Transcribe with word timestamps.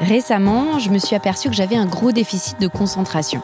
Récemment, 0.00 0.78
je 0.78 0.88
me 0.88 0.98
suis 0.98 1.14
aperçue 1.14 1.50
que 1.50 1.54
j'avais 1.54 1.76
un 1.76 1.84
gros 1.84 2.10
déficit 2.10 2.58
de 2.58 2.68
concentration. 2.68 3.42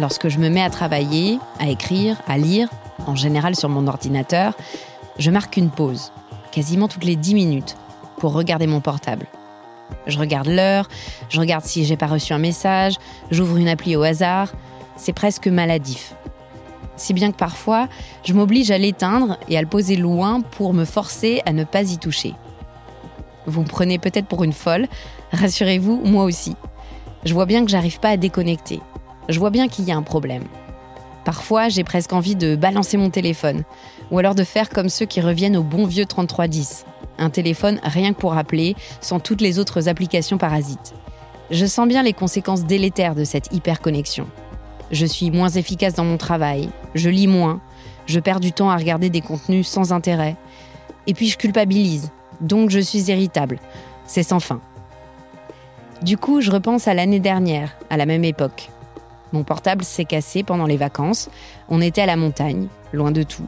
Lorsque 0.00 0.28
je 0.28 0.38
me 0.38 0.48
mets 0.48 0.62
à 0.62 0.70
travailler, 0.70 1.38
à 1.60 1.68
écrire, 1.68 2.16
à 2.26 2.36
lire, 2.36 2.68
en 3.06 3.14
général 3.14 3.54
sur 3.54 3.68
mon 3.68 3.86
ordinateur, 3.86 4.54
je 5.20 5.30
marque 5.30 5.56
une 5.56 5.70
pause, 5.70 6.12
quasiment 6.50 6.88
toutes 6.88 7.04
les 7.04 7.14
10 7.14 7.34
minutes, 7.34 7.76
pour 8.18 8.32
regarder 8.32 8.66
mon 8.66 8.80
portable. 8.80 9.26
Je 10.08 10.18
regarde 10.18 10.48
l'heure, 10.48 10.88
je 11.28 11.38
regarde 11.38 11.64
si 11.64 11.84
j'ai 11.84 11.96
pas 11.96 12.08
reçu 12.08 12.32
un 12.32 12.38
message, 12.38 12.96
j'ouvre 13.30 13.56
une 13.56 13.68
appli 13.68 13.94
au 13.94 14.02
hasard. 14.02 14.48
C'est 14.96 15.12
presque 15.12 15.46
maladif. 15.46 16.14
Si 16.96 17.14
bien 17.14 17.30
que 17.30 17.36
parfois, 17.36 17.88
je 18.24 18.32
m'oblige 18.32 18.72
à 18.72 18.78
l'éteindre 18.78 19.38
et 19.48 19.56
à 19.56 19.60
le 19.60 19.68
poser 19.68 19.94
loin 19.94 20.40
pour 20.40 20.74
me 20.74 20.84
forcer 20.84 21.40
à 21.46 21.52
ne 21.52 21.62
pas 21.62 21.82
y 21.82 21.98
toucher. 21.98 22.34
Vous 23.46 23.62
me 23.62 23.66
prenez 23.66 23.98
peut-être 23.98 24.26
pour 24.26 24.44
une 24.44 24.52
folle, 24.52 24.86
rassurez-vous, 25.32 26.02
moi 26.04 26.24
aussi. 26.24 26.56
Je 27.24 27.34
vois 27.34 27.46
bien 27.46 27.64
que 27.64 27.70
j'arrive 27.70 28.00
pas 28.00 28.10
à 28.10 28.16
déconnecter. 28.16 28.80
Je 29.28 29.38
vois 29.38 29.50
bien 29.50 29.68
qu'il 29.68 29.84
y 29.84 29.92
a 29.92 29.96
un 29.96 30.02
problème. 30.02 30.44
Parfois, 31.24 31.68
j'ai 31.68 31.84
presque 31.84 32.12
envie 32.12 32.34
de 32.34 32.56
balancer 32.56 32.96
mon 32.96 33.10
téléphone, 33.10 33.62
ou 34.10 34.18
alors 34.18 34.34
de 34.34 34.44
faire 34.44 34.68
comme 34.68 34.88
ceux 34.88 35.06
qui 35.06 35.20
reviennent 35.20 35.56
au 35.56 35.62
bon 35.62 35.86
vieux 35.86 36.06
3310. 36.06 36.84
Un 37.18 37.30
téléphone 37.30 37.78
rien 37.82 38.12
que 38.12 38.18
pour 38.18 38.36
appeler, 38.36 38.74
sans 39.00 39.20
toutes 39.20 39.40
les 39.40 39.58
autres 39.58 39.88
applications 39.88 40.38
parasites. 40.38 40.94
Je 41.50 41.66
sens 41.66 41.86
bien 41.86 42.02
les 42.02 42.12
conséquences 42.12 42.64
délétères 42.64 43.14
de 43.14 43.24
cette 43.24 43.52
hyperconnexion. 43.52 44.26
Je 44.90 45.06
suis 45.06 45.30
moins 45.30 45.48
efficace 45.48 45.94
dans 45.94 46.04
mon 46.04 46.16
travail, 46.16 46.70
je 46.94 47.08
lis 47.08 47.26
moins, 47.26 47.60
je 48.06 48.20
perds 48.20 48.40
du 48.40 48.52
temps 48.52 48.70
à 48.70 48.76
regarder 48.76 49.10
des 49.10 49.20
contenus 49.20 49.68
sans 49.68 49.92
intérêt. 49.92 50.36
Et 51.06 51.14
puis 51.14 51.28
je 51.28 51.38
culpabilise, 51.38 52.10
donc 52.42 52.70
je 52.70 52.80
suis 52.80 53.10
irritable. 53.10 53.58
C'est 54.06 54.22
sans 54.22 54.40
fin. 54.40 54.60
Du 56.02 56.16
coup, 56.16 56.40
je 56.40 56.50
repense 56.50 56.88
à 56.88 56.94
l'année 56.94 57.20
dernière, 57.20 57.76
à 57.88 57.96
la 57.96 58.06
même 58.06 58.24
époque. 58.24 58.70
Mon 59.32 59.44
portable 59.44 59.84
s'est 59.84 60.04
cassé 60.04 60.42
pendant 60.42 60.66
les 60.66 60.76
vacances. 60.76 61.30
On 61.68 61.80
était 61.80 62.02
à 62.02 62.06
la 62.06 62.16
montagne, 62.16 62.66
loin 62.92 63.12
de 63.12 63.22
tout. 63.22 63.46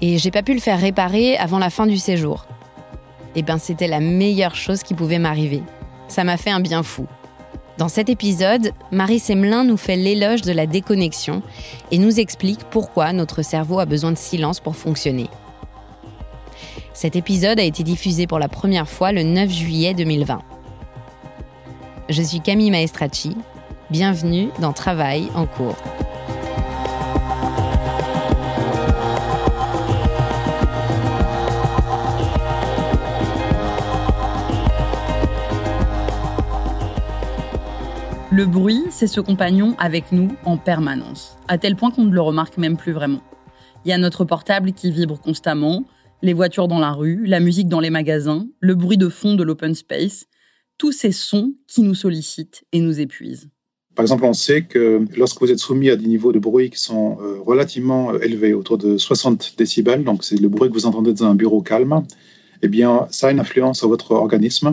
Et 0.00 0.18
j'ai 0.18 0.30
pas 0.30 0.42
pu 0.42 0.54
le 0.54 0.60
faire 0.60 0.78
réparer 0.78 1.36
avant 1.36 1.58
la 1.58 1.70
fin 1.70 1.86
du 1.86 1.98
séjour. 1.98 2.46
Eh 3.34 3.42
ben, 3.42 3.58
c'était 3.58 3.88
la 3.88 4.00
meilleure 4.00 4.54
chose 4.54 4.82
qui 4.82 4.94
pouvait 4.94 5.18
m'arriver. 5.18 5.62
Ça 6.06 6.22
m'a 6.24 6.36
fait 6.36 6.50
un 6.50 6.60
bien 6.60 6.82
fou. 6.82 7.06
Dans 7.78 7.88
cet 7.88 8.08
épisode, 8.08 8.72
Marie 8.92 9.18
Semelin 9.18 9.64
nous 9.64 9.76
fait 9.76 9.96
l'éloge 9.96 10.42
de 10.42 10.52
la 10.52 10.66
déconnexion 10.66 11.42
et 11.90 11.98
nous 11.98 12.20
explique 12.20 12.62
pourquoi 12.70 13.12
notre 13.12 13.42
cerveau 13.42 13.80
a 13.80 13.86
besoin 13.86 14.12
de 14.12 14.18
silence 14.18 14.60
pour 14.60 14.76
fonctionner. 14.76 15.28
Cet 16.94 17.16
épisode 17.16 17.58
a 17.58 17.64
été 17.64 17.82
diffusé 17.82 18.28
pour 18.28 18.38
la 18.38 18.46
première 18.46 18.88
fois 18.88 19.10
le 19.10 19.24
9 19.24 19.50
juillet 19.50 19.94
2020. 19.94 20.38
Je 22.08 22.22
suis 22.22 22.40
Camille 22.40 22.70
Maestracci. 22.70 23.36
Bienvenue 23.90 24.50
dans 24.60 24.72
Travail 24.72 25.28
en 25.34 25.44
cours. 25.44 25.74
Le 38.30 38.46
bruit, 38.46 38.84
c'est 38.90 39.08
ce 39.08 39.20
compagnon 39.20 39.74
avec 39.78 40.12
nous 40.12 40.28
en 40.44 40.56
permanence, 40.56 41.38
à 41.48 41.58
tel 41.58 41.74
point 41.74 41.90
qu'on 41.90 42.04
ne 42.04 42.14
le 42.14 42.20
remarque 42.20 42.56
même 42.56 42.76
plus 42.76 42.92
vraiment. 42.92 43.20
Il 43.84 43.88
y 43.88 43.92
a 43.92 43.98
notre 43.98 44.24
portable 44.24 44.72
qui 44.72 44.92
vibre 44.92 45.20
constamment, 45.20 45.82
les 46.22 46.32
voitures 46.32 46.68
dans 46.68 46.78
la 46.78 46.92
rue, 46.92 47.24
la 47.26 47.40
musique 47.40 47.68
dans 47.68 47.80
les 47.80 47.90
magasins, 47.90 48.46
le 48.60 48.74
bruit 48.74 48.96
de 48.96 49.08
fond 49.08 49.34
de 49.34 49.42
l'open 49.42 49.74
space, 49.74 50.26
tous 50.78 50.92
ces 50.92 51.12
sons 51.12 51.54
qui 51.68 51.82
nous 51.82 51.94
sollicitent 51.94 52.64
et 52.72 52.80
nous 52.80 53.00
épuisent. 53.00 53.50
Par 53.94 54.02
exemple, 54.02 54.24
on 54.24 54.32
sait 54.32 54.62
que 54.62 55.04
lorsque 55.16 55.40
vous 55.40 55.50
êtes 55.52 55.60
soumis 55.60 55.90
à 55.90 55.96
des 55.96 56.06
niveaux 56.06 56.32
de 56.32 56.40
bruit 56.40 56.70
qui 56.70 56.80
sont 56.80 57.18
euh, 57.20 57.38
relativement 57.40 58.12
euh, 58.12 58.18
élevés, 58.20 58.52
autour 58.52 58.76
de 58.76 58.98
60 58.98 59.54
décibels, 59.56 60.02
donc 60.02 60.24
c'est 60.24 60.40
le 60.40 60.48
bruit 60.48 60.68
que 60.68 60.74
vous 60.74 60.86
entendez 60.86 61.12
dans 61.12 61.26
un 61.26 61.36
bureau 61.36 61.62
calme, 61.62 62.02
eh 62.62 62.68
bien, 62.68 63.06
ça 63.10 63.28
a 63.28 63.30
une 63.30 63.38
influence 63.38 63.78
sur 63.78 63.88
votre 63.88 64.12
organisme 64.12 64.72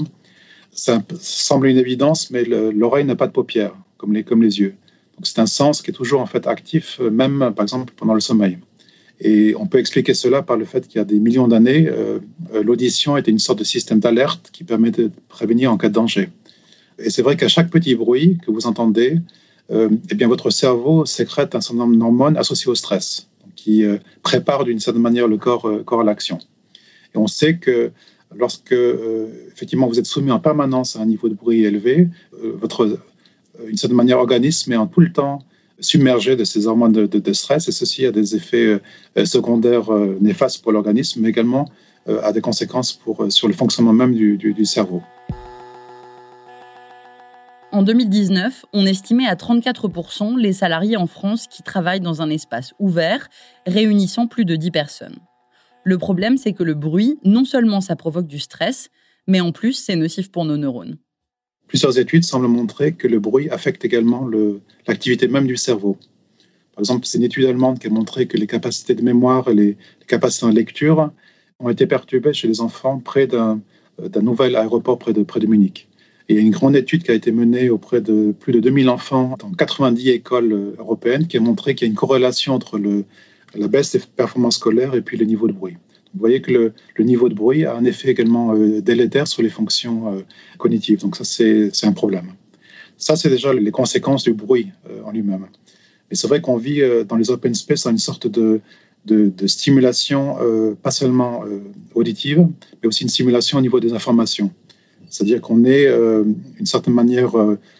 ça 0.72 1.02
semble 1.20 1.68
une 1.68 1.78
évidence, 1.78 2.32
mais 2.32 2.44
l'oreille 2.44 3.06
n'a 3.06 3.16
pas 3.16 3.28
de 3.28 3.32
paupières, 3.32 3.76
comme 3.98 4.14
les, 4.14 4.24
comme 4.24 4.42
les 4.42 4.60
yeux. 4.60 4.76
Donc 5.18 5.28
c'est 5.28 5.40
un 5.40 5.46
sens 5.46 5.82
qui 5.82 5.92
est 5.92 5.94
toujours 5.94 6.22
en 6.22 6.26
fait 6.26 6.48
actif, 6.48 7.00
euh, 7.02 7.10
même 7.10 7.54
par 7.56 7.64
exemple 7.64 7.94
pendant 7.96 8.14
le 8.14 8.22
sommeil. 8.22 8.58
Et 9.24 9.56
on 9.56 9.68
peut 9.68 9.78
expliquer 9.78 10.14
cela 10.14 10.42
par 10.42 10.58
le 10.58 10.66
fait 10.66 10.88
qu'il 10.88 10.98
y 10.98 11.02
a 11.02 11.06
des 11.06 11.20
millions 11.20 11.48
d'années, 11.48 11.88
euh, 11.88 12.20
euh, 12.54 12.64
l'audition 12.64 13.18
était 13.18 13.32
une 13.32 13.40
sorte 13.40 13.60
de 13.60 13.64
système 13.64 14.00
d'alerte 14.00 14.50
qui 14.52 14.64
permet 14.64 14.92
de 14.92 15.12
prévenir 15.30 15.72
en 15.72 15.78
cas 15.78 15.90
de 15.90 15.94
danger. 15.94 16.30
Et 16.98 17.10
c'est 17.10 17.22
vrai 17.22 17.38
qu'à 17.38 17.48
chaque 17.48 17.70
petit 17.70 17.96
bruit 17.96 18.38
que 18.46 18.52
vous 18.52 18.68
entendez, 18.68 19.18
eh 19.74 20.16
bien 20.16 20.28
votre 20.28 20.50
cerveau 20.50 21.06
sécrète 21.06 21.56
un 21.56 21.62
certain 21.62 21.86
nombre 21.86 21.96
d'hormones 21.96 22.36
associées 22.36 22.70
au 22.70 22.76
stress, 22.76 23.30
qui 23.56 23.86
prépare 24.22 24.66
d'une 24.66 24.80
certaine 24.80 25.02
manière 25.02 25.30
le 25.30 25.38
corps, 25.38 25.66
corps 25.86 26.02
à 26.02 26.04
l'action. 26.04 26.40
Et 27.16 27.18
on 27.18 27.28
sait 27.28 27.56
que 27.58 27.92
lorsque 28.36 28.74
euh, 28.74 29.28
effectivement 29.52 29.88
vous 29.88 30.00
êtes 30.00 30.06
soumis 30.06 30.32
en 30.32 30.40
permanence 30.40 30.96
à 30.96 31.02
un 31.02 31.06
niveau 31.06 31.30
de 31.30 31.34
bruit 31.34 31.64
élevé, 31.64 32.10
euh, 32.44 32.54
votre, 32.60 32.86
euh, 32.86 33.68
une 33.68 33.78
certaine 33.78 33.98
manière, 33.98 34.20
organisme 34.20 34.72
est 34.72 34.78
en 34.78 34.88
tout 34.88 35.02
le 35.02 35.12
temps 35.12 35.44
submergé 35.82 36.36
de 36.36 36.44
ces 36.44 36.68
hormones 36.68 36.94
de, 36.94 37.34
stress 37.34 37.68
et 37.68 37.72
ceci 37.72 38.06
a 38.06 38.12
des 38.12 38.36
effets 38.36 38.80
secondaires 39.26 39.92
néfastes 40.20 40.62
pour 40.62 40.72
l'organisme, 40.72 41.22
mais 41.22 41.30
également 41.30 41.70
a 42.08 42.32
des 42.32 42.42
conséquences 42.42 42.94
pour, 42.94 43.32
sur 43.32 43.48
le 43.48 43.54
fonctionnement 43.54 43.94
même 43.94 44.14
du 44.14 44.66
cerveau. 44.66 45.02
En 47.74 47.84
2019, 47.84 48.66
on 48.74 48.86
estimait 48.86 49.28
à 49.28 49.36
34% 49.36 50.38
les 50.38 50.52
salariés 50.52 50.98
en 50.98 51.08
France 51.08 51.48
qui 51.48 51.64
travaillent 51.64 52.02
dans 52.02 52.22
un 52.22 52.30
espace 52.30 52.74
ouvert 52.80 53.30
réunissant 53.66 54.28
plus 54.28 54.44
de 54.44 54.58
10 54.58 54.72
personnes. 54.72 55.20
Le 55.86 55.98
problème, 55.98 56.38
c'est 56.38 56.52
que 56.52 56.64
le 56.64 56.74
bruit, 56.74 57.18
non 57.24 57.46
seulement 57.46 57.80
ça 57.80 57.96
provoque 57.96 58.28
du 58.28 58.40
stress, 58.40 58.90
mais 59.26 59.40
en 59.40 59.54
plus, 59.54 59.74
c'est 59.74 59.96
nocif 59.96 60.30
pour 60.32 60.44
nos 60.44 60.58
neurones. 60.58 60.98
Plusieurs 61.72 61.98
études 61.98 62.26
semblent 62.26 62.50
montrer 62.50 62.92
que 62.92 63.08
le 63.08 63.22
bruit 63.22 63.50
affecte 63.50 63.86
également 63.86 64.30
l'activité 64.90 65.30
même 65.30 65.48
du 65.48 65.56
cerveau. 65.56 65.96
Par 66.76 66.82
exemple, 66.82 67.06
c'est 67.06 67.18
une 67.18 67.24
étude 67.24 67.46
allemande 67.46 67.80
qui 67.80 67.88
a 67.88 67.90
montré 67.90 68.28
que 68.28 68.36
les 68.36 68.46
capacités 68.46 68.94
de 68.94 69.02
mémoire 69.02 69.48
et 69.48 69.54
les, 69.54 69.78
capacités 70.06 70.48
de 70.48 70.52
lecture 70.52 71.12
ont 71.62 71.70
été 71.70 71.88
perturbées 71.88 72.34
chez 72.34 72.50
les 72.50 72.60
enfants 72.60 73.00
près 73.00 73.26
d'un 73.26 73.62
nouvel 74.22 74.58
aéroport 74.58 75.00
près 75.00 75.14
de, 75.14 75.48
Munich. 75.48 75.88
Il 76.28 76.36
y 76.36 76.40
a 76.40 76.42
une 76.42 76.52
grande 76.52 76.76
étude 76.76 77.04
qui 77.04 77.12
a 77.12 77.14
été 77.14 77.32
menée 77.32 77.70
auprès 77.70 78.02
de 78.02 78.34
plus 78.38 78.52
de 78.52 78.60
2000 78.60 78.90
enfants 78.90 79.38
dans 79.40 79.52
90 79.52 80.10
écoles 80.10 80.76
européennes 80.78 81.26
qui 81.28 81.38
a 81.38 81.40
montré 81.40 81.74
qu'il 81.74 81.88
y 81.88 81.90
a 81.90 81.92
une 81.92 81.98
corrélation 81.98 82.54
entre 82.54 82.82
la 83.56 83.68
baisse 83.70 83.94
des 83.94 84.02
performances 84.14 84.58
scolaires 84.58 84.94
et 84.94 85.02
puis 85.02 85.16
le 85.16 85.24
niveau 85.24 85.48
de 85.48 85.54
bruit. 85.54 85.78
Vous 86.14 86.20
voyez 86.20 86.42
que 86.42 86.52
le, 86.52 87.04
niveau 87.04 87.30
de 87.30 87.34
bruit 87.34 87.66
a 87.66 87.76
un 87.76 87.86
effet 87.86 88.10
également 88.10 88.54
euh, 88.54 88.82
délétère 88.82 89.28
sur 89.28 89.42
les 89.42 89.50
fonctions 89.50 90.14
euh, 90.14 90.22
cognitives. 90.58 91.00
Donc 91.00 91.16
ça, 91.16 91.24
c'est 91.24 91.86
un 91.86 91.94
problème. 91.94 92.34
Ça, 92.98 93.16
c'est 93.16 93.30
déjà 93.30 93.54
les 93.54 93.72
conséquences 93.72 94.24
du 94.24 94.34
bruit 94.34 94.68
euh, 94.90 95.02
en 95.06 95.12
lui-même. 95.12 95.48
Mais 96.10 96.16
c'est 96.18 96.28
vrai 96.28 96.42
qu'on 96.42 96.58
vit 96.58 96.82
dans 97.08 97.16
les 97.16 97.32
open 97.32 97.54
space 97.56 97.84
dans 97.84 97.92
une 97.92 97.98
sorte 97.98 98.28
de, 98.28 98.60
de, 99.06 99.48
stimulation, 99.48 100.36
pas 100.84 100.92
seulement 100.92 101.46
auditive, 101.96 102.46
mais 102.82 102.90
aussi 102.90 103.04
une 103.04 103.10
stimulation 103.10 103.60
au 103.60 103.62
niveau 103.62 103.80
des 103.80 103.94
informations. 103.94 104.52
C'est-à-dire 105.10 105.40
qu'on 105.40 105.64
est, 105.64 105.88
d'une 106.58 106.66
certaine 106.66 106.94
manière, 106.94 107.34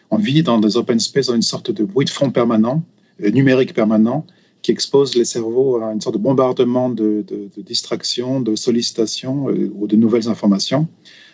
on 0.10 0.18
vit 0.18 0.44
dans 0.44 0.60
des 0.60 0.78
open 0.78 0.98
space 0.98 1.28
dans 1.28 1.36
une 1.36 1.42
sorte 1.42 1.72
de 1.72 1.84
bruit 1.84 2.06
de 2.06 2.10
fond 2.10 2.32
permanent, 2.32 2.82
numérique 3.20 3.74
permanent, 3.74 4.26
qui 4.62 4.72
expose 4.72 5.16
les 5.16 5.26
cerveaux 5.26 5.82
à 5.82 5.92
une 5.92 6.02
sorte 6.02 6.16
de 6.16 6.22
bombardement 6.22 6.90
de, 6.90 7.24
de, 7.28 7.50
de 7.56 7.62
distractions, 7.62 8.42
de 8.42 8.56
sollicitations 8.56 9.50
euh, 9.50 9.72
ou 9.76 9.88
de 9.88 9.96
nouvelles 9.96 10.28
informations. 10.28 10.88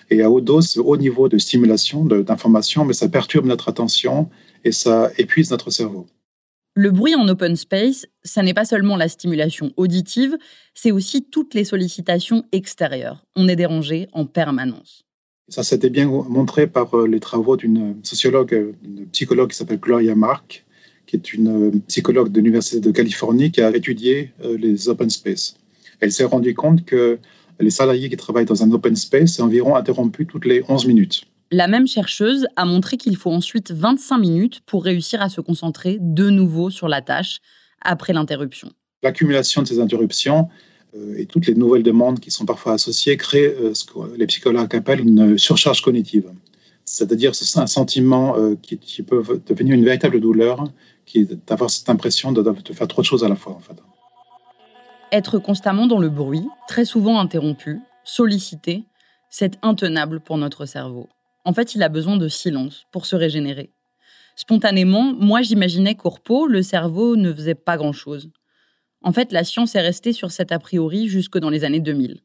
Et 0.10 0.22
à 0.22 0.32
haute 0.32 0.46
dose, 0.46 0.78
haut 0.78 0.98
niveau 0.98 1.28
de 1.28 1.38
stimulation, 1.38 2.06
d'information, 2.06 2.86
mais 2.86 2.94
ça 2.94 3.10
perturbe 3.10 3.46
notre 3.46 3.68
attention 3.68 4.30
et 4.64 4.72
ça 4.72 5.12
épuise 5.18 5.52
notre 5.52 5.70
cerveau. 5.70 6.08
Le 6.76 6.92
bruit 6.92 7.16
en 7.16 7.28
open 7.28 7.56
space, 7.56 8.06
ça 8.24 8.44
n'est 8.44 8.54
pas 8.54 8.64
seulement 8.64 8.96
la 8.96 9.10
stimulation 9.10 9.74
auditive, 9.78 10.38
c'est 10.74 10.92
aussi 10.92 11.24
toutes 11.24 11.56
les 11.56 11.64
sollicitations 11.66 12.46
extérieures. 12.52 13.26
On 13.36 13.48
est 13.48 13.56
dérangé 13.56 14.08
en 14.14 14.26
permanence. 14.26 15.04
Ça, 15.50 15.64
s'était 15.64 15.90
bien 15.90 16.06
montré 16.06 16.68
par 16.68 16.94
euh, 16.94 17.08
les 17.08 17.20
travaux 17.20 17.58
d'une 17.58 17.96
sociologue, 18.04 18.76
une 18.84 19.08
psychologue 19.08 19.50
qui 19.50 19.58
s'appelle 19.58 19.80
Gloria 19.80 20.14
Mark, 20.14 20.67
qui 21.08 21.16
est 21.16 21.34
une 21.34 21.48
euh, 21.48 21.72
psychologue 21.88 22.32
de 22.32 22.40
l'Université 22.40 22.80
de 22.80 22.92
Californie 22.92 23.52
qui 23.52 23.62
a 23.62 23.76
étudié 23.76 24.32
euh, 24.44 24.58
les 24.58 24.90
open 24.90 25.10
space. 25.10 25.56
Elle 26.02 26.12
s'est 26.12 26.26
rendue 26.26 26.54
compte 26.54 26.86
que 26.86 27.18
les 27.60 27.72
salariés 27.72 28.10
qui 28.10 28.18
travaillent 28.18 28.46
dans 28.46 28.62
un 28.62 28.72
open 28.72 28.96
space 28.96 29.34
sont 29.34 29.44
environ 29.44 29.76
interrompus 29.76 30.28
toutes 30.30 30.46
les 30.46 30.64
11 30.68 30.86
minutes. 30.86 31.24
La 31.50 31.68
même 31.68 31.88
chercheuse 31.88 32.46
a 32.58 32.66
montré 32.66 32.98
qu'il 32.98 33.16
faut 33.16 33.32
ensuite 33.32 33.72
25 33.72 34.18
minutes 34.18 34.60
pour 34.66 34.84
réussir 34.84 35.22
à 35.22 35.30
se 35.30 35.42
concentrer 35.42 35.98
de 36.00 36.30
nouveau 36.30 36.70
sur 36.70 36.90
la 36.90 37.02
tâche 37.02 37.40
après 37.82 38.12
l'interruption. 38.14 38.70
L'accumulation 39.02 39.62
de 39.62 39.68
ces 39.68 39.80
interruptions 39.80 40.50
euh, 40.96 41.16
et 41.18 41.26
toutes 41.26 41.48
les 41.48 41.56
nouvelles 41.56 41.84
demandes 41.84 42.20
qui 42.20 42.32
sont 42.32 42.46
parfois 42.46 42.74
associées 42.74 43.16
créent 43.16 43.56
ce 43.74 43.86
que 43.86 44.18
les 44.18 44.28
psychologues 44.28 44.76
appellent 44.76 45.00
une 45.00 45.38
surcharge 45.38 45.82
cognitive. 45.82 46.26
C'est-à-dire 46.84 47.34
c'est 47.34 47.60
un 47.60 47.68
sentiment 47.68 48.36
qui, 48.62 48.78
qui 48.78 49.04
peut 49.04 49.22
devenir 49.46 49.74
une 49.74 49.84
véritable 49.84 50.22
douleur 50.22 50.64
qui 51.08 51.26
d'avoir 51.26 51.72
cette 51.72 51.90
impression 51.90 52.32
de, 52.32 52.44
de, 52.44 52.74
faire 52.74 52.88
trop 52.88 53.02
de 53.02 53.08
choses 53.08 53.24
à 53.24 53.30
la 53.30 53.36
fois. 53.36 53.54
En 53.54 53.60
fait. 53.60 53.76
Être 55.12 55.40
constamment 55.40 55.88
dans 55.88 56.00
le 56.00 56.10
bruit, 56.10 56.48
très 56.68 56.86
souvent 56.86 57.20
interrompu, 57.20 57.80
sollicité, 58.04 58.84
c'est 59.30 59.58
intenable 59.64 60.20
pour 60.20 60.38
notre 60.38 60.66
cerveau. 60.66 61.10
En 61.46 61.54
fait, 61.54 61.76
il 61.76 61.82
a 61.82 61.90
besoin 61.90 62.18
de 62.18 62.28
silence 62.28 62.86
pour 62.92 63.06
se 63.06 63.16
régénérer. 63.16 63.72
Spontanément, 64.36 65.14
moi 65.18 65.42
j'imaginais 65.42 65.96
qu'au 65.96 66.10
repos, 66.10 66.46
le 66.46 66.62
cerveau 66.62 67.16
ne 67.16 67.34
faisait 67.34 67.56
pas 67.56 67.78
grand-chose. 67.78 68.30
En 69.02 69.14
fait, 69.14 69.32
la 69.32 69.44
science 69.44 69.76
est 69.76 69.82
restée 69.82 70.14
sur 70.14 70.32
cet 70.32 70.52
a 70.52 70.60
priori 70.60 71.08
jusque 71.08 71.38
dans 71.38 71.50
les 71.50 71.64
années 71.64 71.80
2000. 71.80 72.22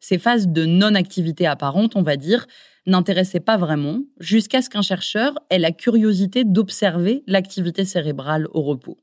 Ces 0.00 0.18
phases 0.18 0.48
de 0.48 0.64
non-activité 0.64 1.46
apparente, 1.46 1.94
on 1.94 2.02
va 2.02 2.16
dire, 2.16 2.46
n'intéressait 2.86 3.40
pas 3.40 3.56
vraiment, 3.56 4.00
jusqu'à 4.18 4.62
ce 4.62 4.68
qu'un 4.68 4.82
chercheur 4.82 5.38
ait 5.50 5.58
la 5.58 5.72
curiosité 5.72 6.44
d'observer 6.44 7.22
l'activité 7.26 7.84
cérébrale 7.84 8.48
au 8.52 8.62
repos. 8.62 8.96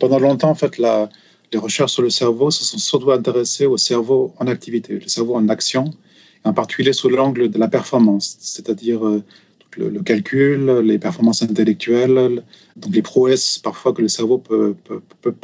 Pendant 0.00 0.18
longtemps, 0.18 0.50
en 0.50 0.54
fait, 0.54 0.78
les 0.78 1.58
recherches 1.58 1.92
sur 1.92 2.02
le 2.02 2.10
cerveau 2.10 2.50
se 2.50 2.64
sont 2.64 2.78
surtout 2.78 3.12
intéressées 3.12 3.66
au 3.66 3.76
cerveau 3.76 4.34
en 4.38 4.46
activité, 4.46 4.94
le 4.94 5.08
cerveau 5.08 5.36
en 5.36 5.48
action, 5.48 5.90
en 6.44 6.52
particulier 6.52 6.92
sous 6.92 7.08
l'angle 7.08 7.50
de 7.50 7.58
la 7.58 7.68
performance, 7.68 8.36
c'est-à-dire 8.40 9.06
euh, 9.06 9.22
le, 9.76 10.02
calcul, 10.02 10.80
les 10.80 10.98
performances 10.98 11.42
intellectuelles, 11.42 12.42
donc 12.76 12.94
les 12.94 13.02
prouesses 13.02 13.58
parfois 13.58 13.92
que 13.92 14.02
le 14.02 14.08
cerveau 14.08 14.38
peut, 14.38 14.74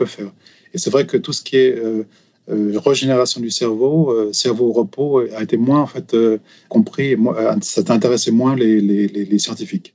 faire. 0.06 0.32
Et 0.74 0.78
c'est 0.78 0.90
vrai 0.90 1.06
que 1.06 1.16
tout 1.16 1.32
ce 1.32 1.42
qui 1.42 1.56
est 1.56 1.78
euh, 1.78 2.04
euh, 2.50 2.78
régénération 2.78 3.40
du 3.40 3.50
cerveau, 3.50 4.10
euh, 4.10 4.32
cerveau 4.32 4.68
au 4.68 4.72
repos, 4.72 5.18
a 5.18 5.42
été 5.42 5.58
moins 5.58 5.80
en 5.80 5.86
fait 5.86 6.14
euh, 6.14 6.38
compris. 6.68 7.14
ça 7.60 7.82
intéressait 7.88 8.30
moins 8.30 8.56
les, 8.56 9.38
scientifiques. 9.38 9.94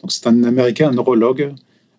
Donc 0.00 0.10
c'est 0.10 0.26
un 0.26 0.42
Américain, 0.44 0.88
un 0.88 0.92
neurologue 0.92 1.54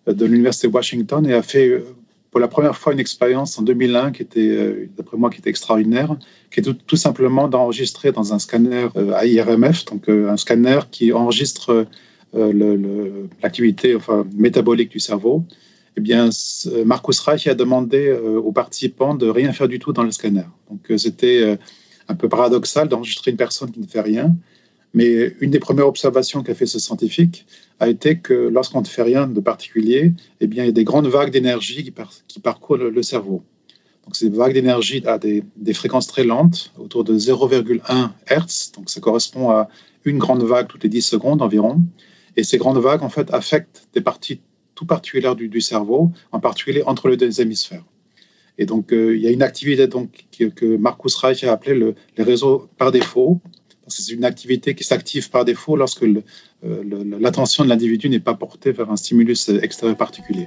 de 0.06 0.26
l'université 0.26 0.68
de 0.68 0.72
Washington 0.72 1.26
et 1.26 1.34
a 1.34 1.42
fait 1.42 1.82
pour 2.30 2.40
la 2.40 2.48
première 2.48 2.76
fois 2.76 2.92
une 2.92 3.00
expérience 3.00 3.58
en 3.58 3.62
2001 3.62 4.12
qui 4.12 4.22
était, 4.22 4.88
d'après 4.96 5.16
moi, 5.16 5.30
qui 5.30 5.40
était 5.40 5.50
extraordinaire, 5.50 6.16
qui 6.50 6.60
est 6.60 6.62
tout, 6.62 6.96
simplement 6.96 7.48
d'enregistrer 7.48 8.12
dans 8.12 8.32
un 8.32 8.38
scanner 8.38 8.88
AIRMF, 8.96 9.84
donc 9.86 10.08
un 10.08 10.36
scanner 10.36 10.80
qui 10.90 11.12
enregistre 11.12 11.86
l'activité 12.32 13.94
enfin, 13.94 14.26
métabolique 14.34 14.90
du 14.90 15.00
cerveau 15.00 15.44
eh 15.96 16.00
bien, 16.00 16.30
Marcus 16.84 17.20
Reich 17.20 17.46
a 17.46 17.54
demandé 17.54 18.08
euh, 18.08 18.38
aux 18.38 18.52
participants 18.52 19.14
de 19.14 19.28
rien 19.28 19.52
faire 19.52 19.68
du 19.68 19.78
tout 19.78 19.92
dans 19.92 20.02
le 20.02 20.10
scanner. 20.10 20.44
Donc, 20.70 20.90
euh, 20.90 20.98
c'était 20.98 21.42
euh, 21.42 21.56
un 22.08 22.14
peu 22.14 22.28
paradoxal 22.28 22.88
d'enregistrer 22.88 23.32
une 23.32 23.36
personne 23.36 23.70
qui 23.70 23.80
ne 23.80 23.86
fait 23.86 24.00
rien. 24.00 24.34
Mais 24.92 25.34
une 25.40 25.50
des 25.50 25.60
premières 25.60 25.86
observations 25.86 26.42
qu'a 26.42 26.54
fait 26.54 26.66
ce 26.66 26.80
scientifique 26.80 27.46
a 27.78 27.88
été 27.88 28.18
que 28.18 28.34
lorsqu'on 28.34 28.80
ne 28.80 28.86
fait 28.86 29.02
rien 29.02 29.28
de 29.28 29.40
particulier, 29.40 30.14
eh 30.40 30.46
bien, 30.48 30.64
il 30.64 30.66
y 30.66 30.70
a 30.70 30.72
des 30.72 30.84
grandes 30.84 31.06
vagues 31.06 31.30
d'énergie 31.30 31.84
qui, 31.84 32.40
parcourent 32.40 32.76
le, 32.76 33.02
cerveau. 33.02 33.44
Donc, 34.04 34.16
ces 34.16 34.28
vagues 34.28 34.54
d'énergie 34.54 35.00
à 35.06 35.18
des, 35.18 35.44
fréquences 35.74 36.08
très 36.08 36.24
lentes, 36.24 36.72
autour 36.76 37.04
de 37.04 37.16
0,1 37.16 38.10
Hz. 38.28 38.72
Donc, 38.76 38.90
ça 38.90 39.00
correspond 39.00 39.50
à 39.50 39.68
une 40.04 40.18
grande 40.18 40.42
vague 40.42 40.66
toutes 40.66 40.82
les 40.82 40.88
10 40.88 41.02
secondes 41.02 41.40
environ. 41.40 41.84
Et 42.36 42.42
ces 42.42 42.58
grandes 42.58 42.78
vagues, 42.78 43.04
en 43.04 43.10
fait, 43.10 43.32
affectent 43.32 43.88
des 43.94 44.00
parties 44.00 44.40
particulière 44.86 45.36
du, 45.36 45.60
cerveau, 45.60 46.12
en 46.32 46.40
particulier 46.40 46.82
entre 46.84 47.08
les 47.08 47.16
deux 47.16 47.40
hémisphères. 47.40 47.84
Et 48.58 48.66
donc, 48.66 48.92
euh, 48.92 49.16
il 49.16 49.22
y 49.22 49.26
a 49.26 49.30
une 49.30 49.42
activité 49.42 49.86
donc, 49.86 50.26
que, 50.54 50.76
Marcus 50.76 51.14
Reich 51.16 51.44
a 51.44 51.52
appelé 51.52 51.74
le, 51.74 51.94
les 52.16 52.24
réseaux 52.24 52.68
par 52.76 52.92
défaut. 52.92 53.40
C'est 53.86 54.12
une 54.12 54.24
activité 54.24 54.74
qui 54.74 54.84
s'active 54.84 55.30
par 55.30 55.44
défaut 55.44 55.76
lorsque 55.76 56.04
euh, 56.04 56.22
l'attention 57.18 57.64
de 57.64 57.70
l'individu 57.70 58.08
n'est 58.08 58.20
pas 58.20 58.34
portée 58.34 58.72
vers 58.72 58.90
un 58.90 58.96
stimulus 58.96 59.48
extérieur 59.48 59.96
particulier. 59.96 60.46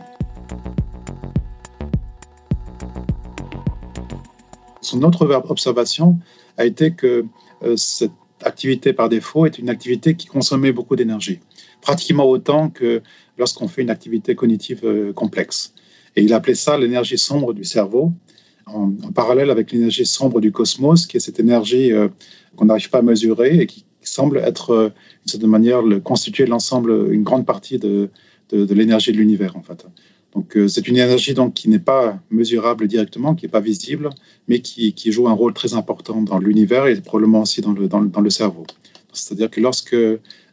Son 4.82 5.02
autre 5.04 5.28
observation 5.50 6.20
a 6.58 6.66
été 6.66 6.94
que 6.94 7.26
euh, 7.64 7.76
cette 7.76 8.12
activité 8.44 8.94
par 8.94 9.10
défaut 9.10 9.46
est 9.46 9.58
une 9.58 9.70
activité 9.70 10.16
qui 10.16 10.28
consommait 10.28 10.72
beaucoup 10.72 10.96
d'énergie, 10.96 11.40
pratiquement 11.84 12.26
autant 12.26 12.70
que 12.70 13.02
lorsqu'on 13.38 13.68
fait 13.68 13.82
une 13.82 13.90
activité 13.90 14.36
cognitive 14.36 14.82
euh, 14.86 15.14
complexe. 15.14 15.74
Et 16.16 16.24
il 16.24 16.34
appelait 16.34 16.56
ça 16.56 16.78
l'énergie 16.78 17.18
sombre 17.18 17.54
du 17.54 17.66
cerveau, 17.66 18.14
en, 18.66 18.92
parallèle 19.14 19.50
avec 19.50 19.72
l'énergie 19.72 20.06
sombre 20.06 20.40
du 20.40 20.52
cosmos, 20.52 21.06
qui 21.06 21.18
est 21.18 21.20
cette 21.20 21.40
énergie 21.40 21.92
euh, 21.92 22.08
qu'on 22.56 22.66
n'arrive 22.66 22.90
pas 22.90 23.00
à 23.00 23.02
mesurer 23.02 23.60
et 23.60 23.68
qui 23.68 23.84
semble 24.02 24.38
être, 24.38 24.70
euh, 24.72 24.90
d'une 24.90 25.32
certaine 25.34 25.50
manière, 25.50 25.82
constituer 26.04 26.46
l'ensemble, 26.46 27.12
une 27.12 27.24
grande 27.24 27.46
partie 27.46 27.78
de, 27.80 28.10
de, 28.50 28.74
l'énergie 28.74 29.12
de 29.12 29.18
l'univers, 29.18 29.58
en 29.58 29.62
fait. 29.62 29.86
Donc, 30.34 30.58
c'est 30.68 30.88
une 30.88 30.98
énergie 30.98 31.36
donc, 31.36 31.54
qui 31.54 31.70
n'est 31.70 31.86
pas 31.94 32.20
mesurable 32.32 32.88
directement, 32.88 33.36
qui 33.36 33.46
n'est 33.46 33.52
pas 33.52 33.60
visible, 33.60 34.10
mais 34.48 34.62
qui, 34.62 34.94
qui, 34.94 35.12
joue 35.12 35.28
un 35.28 35.34
rôle 35.34 35.54
très 35.54 35.76
important 35.76 36.22
dans 36.22 36.40
l'univers 36.40 36.88
et 36.88 37.00
probablement 37.02 37.42
aussi 37.42 37.62
dans 37.62 37.74
le, 37.74 37.88
dans, 37.88 38.02
dans 38.02 38.22
le 38.22 38.32
cerveau. 38.32 38.66
C'est-à-dire 39.14 39.52
que 39.52 39.62
lorsque 39.62 39.96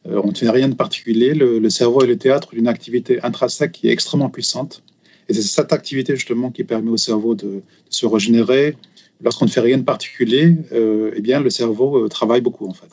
on 0.04 0.28
ne 0.28 0.34
fait 0.34 0.50
rien 0.50 0.68
de 0.68 0.74
particulier. 0.74 1.34
Le, 1.34 1.68
cerveau 1.70 2.02
est 2.02 2.06
le 2.06 2.16
théâtre 2.16 2.50
d'une 2.54 2.68
activité 2.68 3.22
intrinsèque 3.22 3.72
qui 3.72 3.88
est 3.88 3.92
extrêmement 3.92 4.30
puissante. 4.30 4.82
Et 5.28 5.34
c'est 5.34 5.42
cette 5.42 5.72
activité 5.72 6.16
justement 6.16 6.50
qui 6.50 6.64
permet 6.64 6.90
au 6.90 6.96
cerveau 6.96 7.34
de, 7.34 7.62
se 7.88 8.06
régénérer. 8.06 8.76
Lorsqu'on 9.22 9.44
ne 9.44 9.50
fait 9.50 9.60
rien 9.60 9.78
de 9.78 9.84
particulier, 9.84 10.56
euh, 10.72 11.12
eh 11.14 11.20
bien, 11.20 11.40
le 11.40 11.50
cerveau 11.50 12.04
euh, 12.04 12.08
travaille 12.08 12.40
beaucoup 12.40 12.66
en 12.66 12.72
fait. 12.72 12.88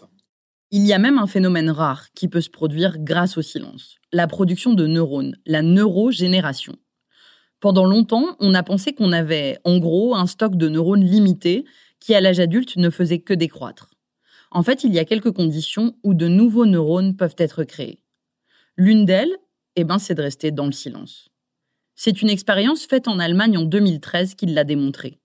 Il 0.69 0.85
y 0.85 0.91
a 0.91 0.99
même 0.99 1.17
un 1.17 1.27
phénomène 1.27 1.69
rare 1.69 2.07
qui 2.13 2.27
peut 2.27 2.41
se 2.41 2.49
produire 2.49 2.97
grâce 2.99 3.37
au 3.37 3.41
silence, 3.41 3.95
la 4.11 4.27
production 4.27 4.73
de 4.73 4.85
neurones, 4.85 5.37
la 5.45 5.61
neurogénération. 5.61 6.75
Pendant 7.61 7.85
longtemps, 7.85 8.35
on 8.39 8.53
a 8.53 8.63
pensé 8.63 8.93
qu'on 8.93 9.13
avait 9.13 9.57
en 9.63 9.77
gros 9.79 10.13
un 10.13 10.27
stock 10.27 10.57
de 10.57 10.67
neurones 10.67 11.05
limité 11.05 11.63
qui 11.99 12.13
à 12.13 12.21
l'âge 12.21 12.39
adulte 12.39 12.75
ne 12.75 12.89
faisait 12.89 13.19
que 13.19 13.33
décroître. 13.33 13.89
En 14.57 14.63
fait, 14.63 14.83
il 14.83 14.91
y 14.91 14.97
a 14.97 15.05
quelques 15.05 15.33
conditions 15.33 15.95
où 16.03 16.15
de 16.15 16.27
nouveaux 16.27 16.65
neurones 16.65 17.15
peuvent 17.15 17.35
être 17.37 17.63
créés. 17.63 18.01
L'une 18.75 19.05
d'elles, 19.05 19.37
eh 19.75 19.83
ben, 19.83 19.99
c'est 19.99 20.15
de 20.15 20.21
rester 20.23 20.49
dans 20.49 20.65
le 20.65 20.71
silence. 20.71 21.29
C'est 21.93 22.23
une 22.23 22.29
expérience 22.29 22.87
faite 22.87 23.07
en 23.07 23.19
Allemagne 23.19 23.55
en 23.59 23.65
2013 23.65 24.33
qui 24.33 24.47
l'a 24.47 24.63
démontré. 24.63 25.19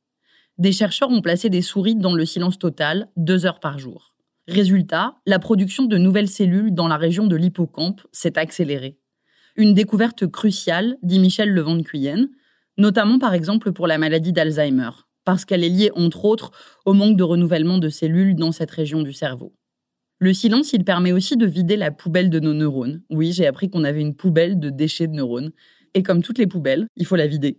Des 0.58 0.70
chercheurs 0.70 1.08
ont 1.08 1.22
placé 1.22 1.48
des 1.48 1.62
souris 1.62 1.96
dans 1.96 2.12
le 2.12 2.26
silence 2.26 2.58
total 2.58 3.08
deux 3.16 3.46
heures 3.46 3.60
par 3.60 3.78
jour. 3.78 4.14
Résultat, 4.48 5.14
la 5.24 5.38
production 5.38 5.86
de 5.86 5.96
nouvelles 5.96 6.28
cellules 6.28 6.74
dans 6.74 6.86
la 6.86 6.98
région 6.98 7.26
de 7.26 7.36
l'hippocampe 7.36 8.02
s'est 8.12 8.36
accélérée. 8.36 8.98
Une 9.56 9.72
découverte 9.72 10.26
cruciale, 10.26 10.98
dit 11.02 11.20
Michel 11.20 11.48
Levent 11.48 11.76
de 11.76 11.82
Cuyenne, 11.82 12.28
notamment 12.76 13.18
par 13.18 13.32
exemple 13.32 13.72
pour 13.72 13.86
la 13.86 13.96
maladie 13.96 14.34
d'Alzheimer, 14.34 14.90
parce 15.24 15.44
qu'elle 15.44 15.64
est 15.64 15.68
liée 15.68 15.90
entre 15.94 16.24
autres 16.24 16.50
au 16.84 16.92
manque 16.92 17.16
de 17.16 17.22
renouvellement 17.22 17.78
de 17.78 17.88
cellules 17.88 18.34
dans 18.34 18.52
cette 18.52 18.70
région 18.70 19.02
du 19.02 19.12
cerveau. 19.12 19.52
Le 20.18 20.32
silence, 20.32 20.72
il 20.72 20.84
permet 20.84 21.10
aussi 21.10 21.36
de 21.36 21.46
vider 21.46 21.76
la 21.76 21.90
poubelle 21.90 22.30
de 22.30 22.38
nos 22.38 22.54
neurones. 22.54 23.02
Oui, 23.10 23.32
j'ai 23.32 23.46
appris 23.46 23.68
qu'on 23.68 23.82
avait 23.82 24.00
une 24.00 24.14
poubelle 24.14 24.60
de 24.60 24.70
déchets 24.70 25.08
de 25.08 25.14
neurones. 25.14 25.50
Et 25.94 26.04
comme 26.04 26.22
toutes 26.22 26.38
les 26.38 26.46
poubelles, 26.46 26.86
il 26.96 27.06
faut 27.06 27.16
la 27.16 27.26
vider. 27.26 27.58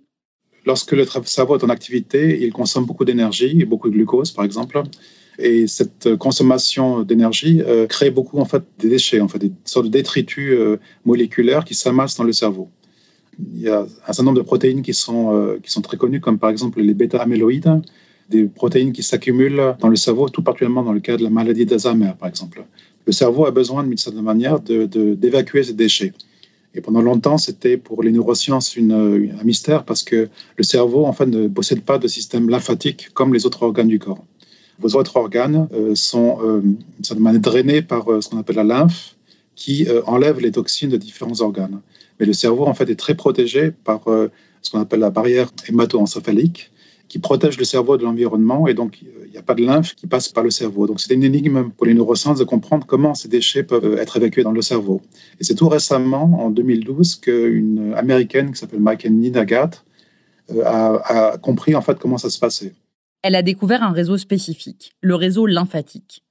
Lorsque 0.65 0.93
le 0.93 1.05
cerveau 1.25 1.57
est 1.57 1.63
en 1.65 1.69
activité, 1.69 2.41
il 2.41 2.53
consomme 2.53 2.85
beaucoup 2.85 3.03
d'énergie 3.03 3.65
beaucoup 3.65 3.89
de 3.89 3.95
glucose, 3.95 4.31
par 4.31 4.45
exemple. 4.45 4.81
Et 5.39 5.67
cette 5.67 6.15
consommation 6.15 7.01
d'énergie 7.01 7.61
euh, 7.61 7.85
crée 7.85 8.11
beaucoup 8.11 8.39
en 8.39 8.45
fait 8.45 8.63
des 8.79 8.87
déchets, 8.87 9.19
en 9.19 9.27
fait, 9.27 9.39
des 9.39 9.51
sortes 9.65 9.87
de 9.87 9.91
détritus 9.91 10.53
euh, 10.53 10.79
moléculaires 11.05 11.65
qui 11.65 11.75
s'amassent 11.75 12.15
dans 12.15 12.23
le 12.23 12.33
cerveau. 12.33 12.69
Il 13.39 13.61
y 13.61 13.69
a 13.69 13.81
un 13.81 14.13
certain 14.13 14.23
nombre 14.23 14.37
de 14.37 14.43
protéines 14.43 14.81
qui 14.81 14.93
sont, 14.93 15.35
euh, 15.35 15.59
qui 15.61 15.71
sont 15.71 15.81
très 15.81 15.97
connues, 15.97 16.19
comme 16.19 16.39
par 16.39 16.49
exemple 16.49 16.81
les 16.81 16.93
bêta-amyloïdes, 16.93 17.81
des 18.29 18.45
protéines 18.45 18.93
qui 18.93 19.03
s'accumulent 19.03 19.75
dans 19.79 19.89
le 19.89 19.95
cerveau, 19.95 20.29
tout 20.29 20.41
particulièrement 20.41 20.83
dans 20.83 20.93
le 20.93 20.99
cas 20.99 21.17
de 21.17 21.23
la 21.23 21.29
maladie 21.29 21.65
d'Alzheimer, 21.65 22.13
par 22.19 22.29
exemple. 22.29 22.65
Le 23.05 23.11
cerveau 23.11 23.45
a 23.45 23.51
besoin, 23.51 23.83
d'une 23.83 23.97
certaine 23.97 24.23
manière, 24.23 24.59
d'évacuer 24.59 25.59
de, 25.59 25.65
ces 25.65 25.73
déchets. 25.73 26.13
Et 26.75 26.81
pendant 26.81 27.01
longtemps, 27.01 27.37
c'était 27.37 27.77
pour 27.77 28.01
les 28.01 28.11
neurosciences 28.11 28.75
une, 28.75 28.93
un 28.93 29.43
mystère 29.43 29.83
parce 29.83 30.03
que 30.03 30.29
le 30.57 30.63
cerveau, 30.63 31.05
en 31.05 31.13
fait, 31.13 31.25
ne 31.25 31.47
possède 31.47 31.81
pas 31.81 31.97
de 31.97 32.07
système 32.07 32.49
lymphatique 32.49 33.09
comme 33.13 33.33
les 33.33 33.45
autres 33.45 33.63
organes 33.63 33.89
du 33.89 33.99
corps. 33.99 34.23
Vos 34.79 34.95
autres 34.95 35.15
organes 35.17 35.67
euh, 35.73 35.95
sont, 35.95 36.39
euh, 36.43 36.61
d'une 36.61 37.03
certaine 37.03 37.23
manière, 37.23 37.41
drainés 37.41 37.81
par 37.81 38.11
euh, 38.11 38.21
ce 38.21 38.29
qu'on 38.29 38.39
appelle 38.39 38.55
la 38.55 38.63
lymphe, 38.63 39.15
qui 39.55 39.87
enlève 40.07 40.39
les 40.39 40.51
toxines 40.51 40.89
de 40.89 40.97
différents 40.97 41.39
organes. 41.41 41.79
Mais 42.19 42.25
le 42.25 42.33
cerveau, 42.33 42.65
en 42.65 42.73
fait, 42.73 42.89
est 42.89 42.99
très 42.99 43.15
protégé 43.15 43.71
par 43.71 44.01
ce 44.61 44.71
qu'on 44.71 44.79
appelle 44.79 45.01
la 45.01 45.09
barrière 45.09 45.49
hémato-encéphalique, 45.67 46.71
qui 47.13 47.19
protège 47.19 47.59
le 47.59 47.63
cerveau 47.63 47.95
de 47.97 48.03
l'environnement 48.03 48.67
et 48.67 48.73
donc 48.73 49.03
il 49.03 49.29
n'y 49.31 49.37
a 49.37 49.43
pas 49.43 49.53
de 49.53 49.63
lymphe 49.63 49.93
qui 49.93 50.07
passe 50.07 50.29
par 50.29 50.43
le 50.43 50.49
cerveau. 50.49 50.87
Donc 50.87 50.99
c'est 50.99 51.13
une 51.13 51.23
énigme 51.23 51.69
pour 51.69 51.85
les 51.85 51.93
neurosciences 51.93 52.39
de 52.39 52.43
comprendre 52.43 52.87
comment 52.87 53.13
ces 53.13 53.27
déchets 53.27 53.61
peuvent 53.61 53.99
être 53.99 54.17
évacués 54.17 54.41
dans 54.41 54.51
le 54.51 54.63
cerveau. 54.63 54.99
Et 55.39 55.43
c'est 55.43 55.53
tout 55.53 55.69
récemment, 55.69 56.43
en 56.43 56.49
2012, 56.49 57.17
qu'une 57.17 57.93
américaine 57.95 58.51
qui 58.51 58.57
s'appelle 58.57 58.79
Michael 58.79 59.13
Ninagat 59.13 59.83
euh, 60.51 60.63
a, 60.65 61.33
a 61.33 61.37
compris 61.37 61.75
en 61.75 61.81
fait 61.81 61.99
comment 61.99 62.17
ça 62.17 62.31
se 62.31 62.39
passait. 62.39 62.73
Elle 63.21 63.35
a 63.35 63.43
découvert 63.43 63.83
un 63.83 63.91
réseau 63.91 64.17
spécifique, 64.17 64.93
le 65.01 65.13
réseau 65.13 65.45
lymphatique. 65.45 66.23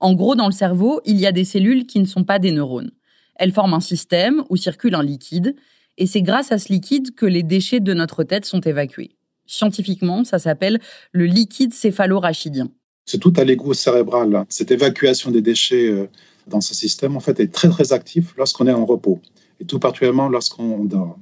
En 0.00 0.14
gros, 0.14 0.36
dans 0.36 0.46
le 0.46 0.52
cerveau, 0.52 1.02
il 1.04 1.18
y 1.18 1.26
a 1.26 1.32
des 1.32 1.44
cellules 1.44 1.84
qui 1.86 2.00
ne 2.00 2.06
sont 2.06 2.24
pas 2.24 2.38
des 2.38 2.50
neurones. 2.50 2.92
Elles 3.40 3.52
forment 3.52 3.72
un 3.72 3.80
système 3.80 4.44
où 4.50 4.56
circule 4.56 4.94
un 4.94 5.02
liquide, 5.02 5.56
et 5.96 6.06
c'est 6.06 6.20
grâce 6.20 6.52
à 6.52 6.58
ce 6.58 6.70
liquide 6.70 7.14
que 7.14 7.24
les 7.24 7.42
déchets 7.42 7.80
de 7.80 7.94
notre 7.94 8.22
tête 8.22 8.44
sont 8.44 8.60
évacués. 8.60 9.16
Scientifiquement, 9.46 10.24
ça 10.24 10.38
s'appelle 10.38 10.78
le 11.12 11.24
liquide 11.24 11.72
céphalorachidien. 11.72 12.70
C'est 13.06 13.18
tout 13.18 13.32
à 13.38 13.44
l'égout 13.44 13.72
cérébral. 13.72 14.44
Cette 14.50 14.70
évacuation 14.70 15.30
des 15.30 15.40
déchets 15.40 15.88
euh, 15.88 16.06
dans 16.48 16.60
ce 16.60 16.74
système, 16.74 17.16
en 17.16 17.20
fait, 17.20 17.40
est 17.40 17.50
très, 17.50 17.70
très 17.70 17.94
actif 17.94 18.34
lorsqu'on 18.36 18.66
est 18.66 18.72
en 18.72 18.84
repos, 18.84 19.22
et 19.58 19.64
tout 19.64 19.78
particulièrement 19.78 20.28
lorsqu'on 20.28 20.84
dort. 20.84 21.18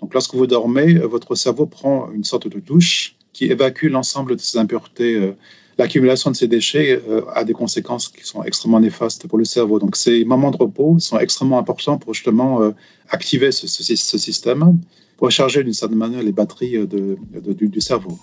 Donc, 0.00 0.12
lorsque 0.12 0.34
vous 0.34 0.48
dormez, 0.48 0.96
euh, 0.96 1.06
votre 1.06 1.36
cerveau 1.36 1.66
prend 1.66 2.10
une 2.10 2.24
sorte 2.24 2.48
de 2.48 2.58
douche 2.58 3.14
qui 3.32 3.44
évacue 3.44 3.86
l'ensemble 3.86 4.34
de 4.34 4.40
ces 4.40 4.58
impuretés. 4.58 5.34
Euh, 5.78 5.82
l'accumulation 5.82 6.30
de 6.30 6.36
ces 6.36 6.48
déchets 6.48 7.02
a 7.34 7.44
des 7.44 7.52
conséquences 7.52 8.08
qui 8.08 8.24
sont 8.24 8.42
extrêmement 8.44 8.80
néfastes 8.80 9.26
pour 9.26 9.38
le 9.38 9.44
cerveau. 9.44 9.78
Donc, 9.78 9.96
ces 9.96 10.24
moments 10.24 10.50
de 10.50 10.56
repos 10.56 10.98
sont 10.98 11.18
extrêmement 11.18 11.58
importants 11.58 11.98
pour 11.98 12.14
justement 12.14 12.72
activer 13.10 13.52
ce, 13.52 13.66
ce 13.66 14.18
système 14.18 14.78
recharger 15.18 15.64
d'une 15.64 15.72
certaine 15.72 15.98
manière 15.98 16.22
les 16.22 16.32
batteries 16.32 16.76
euh, 16.76 16.86
de, 16.86 17.52
du, 17.52 17.80
cerveau. 17.80 18.18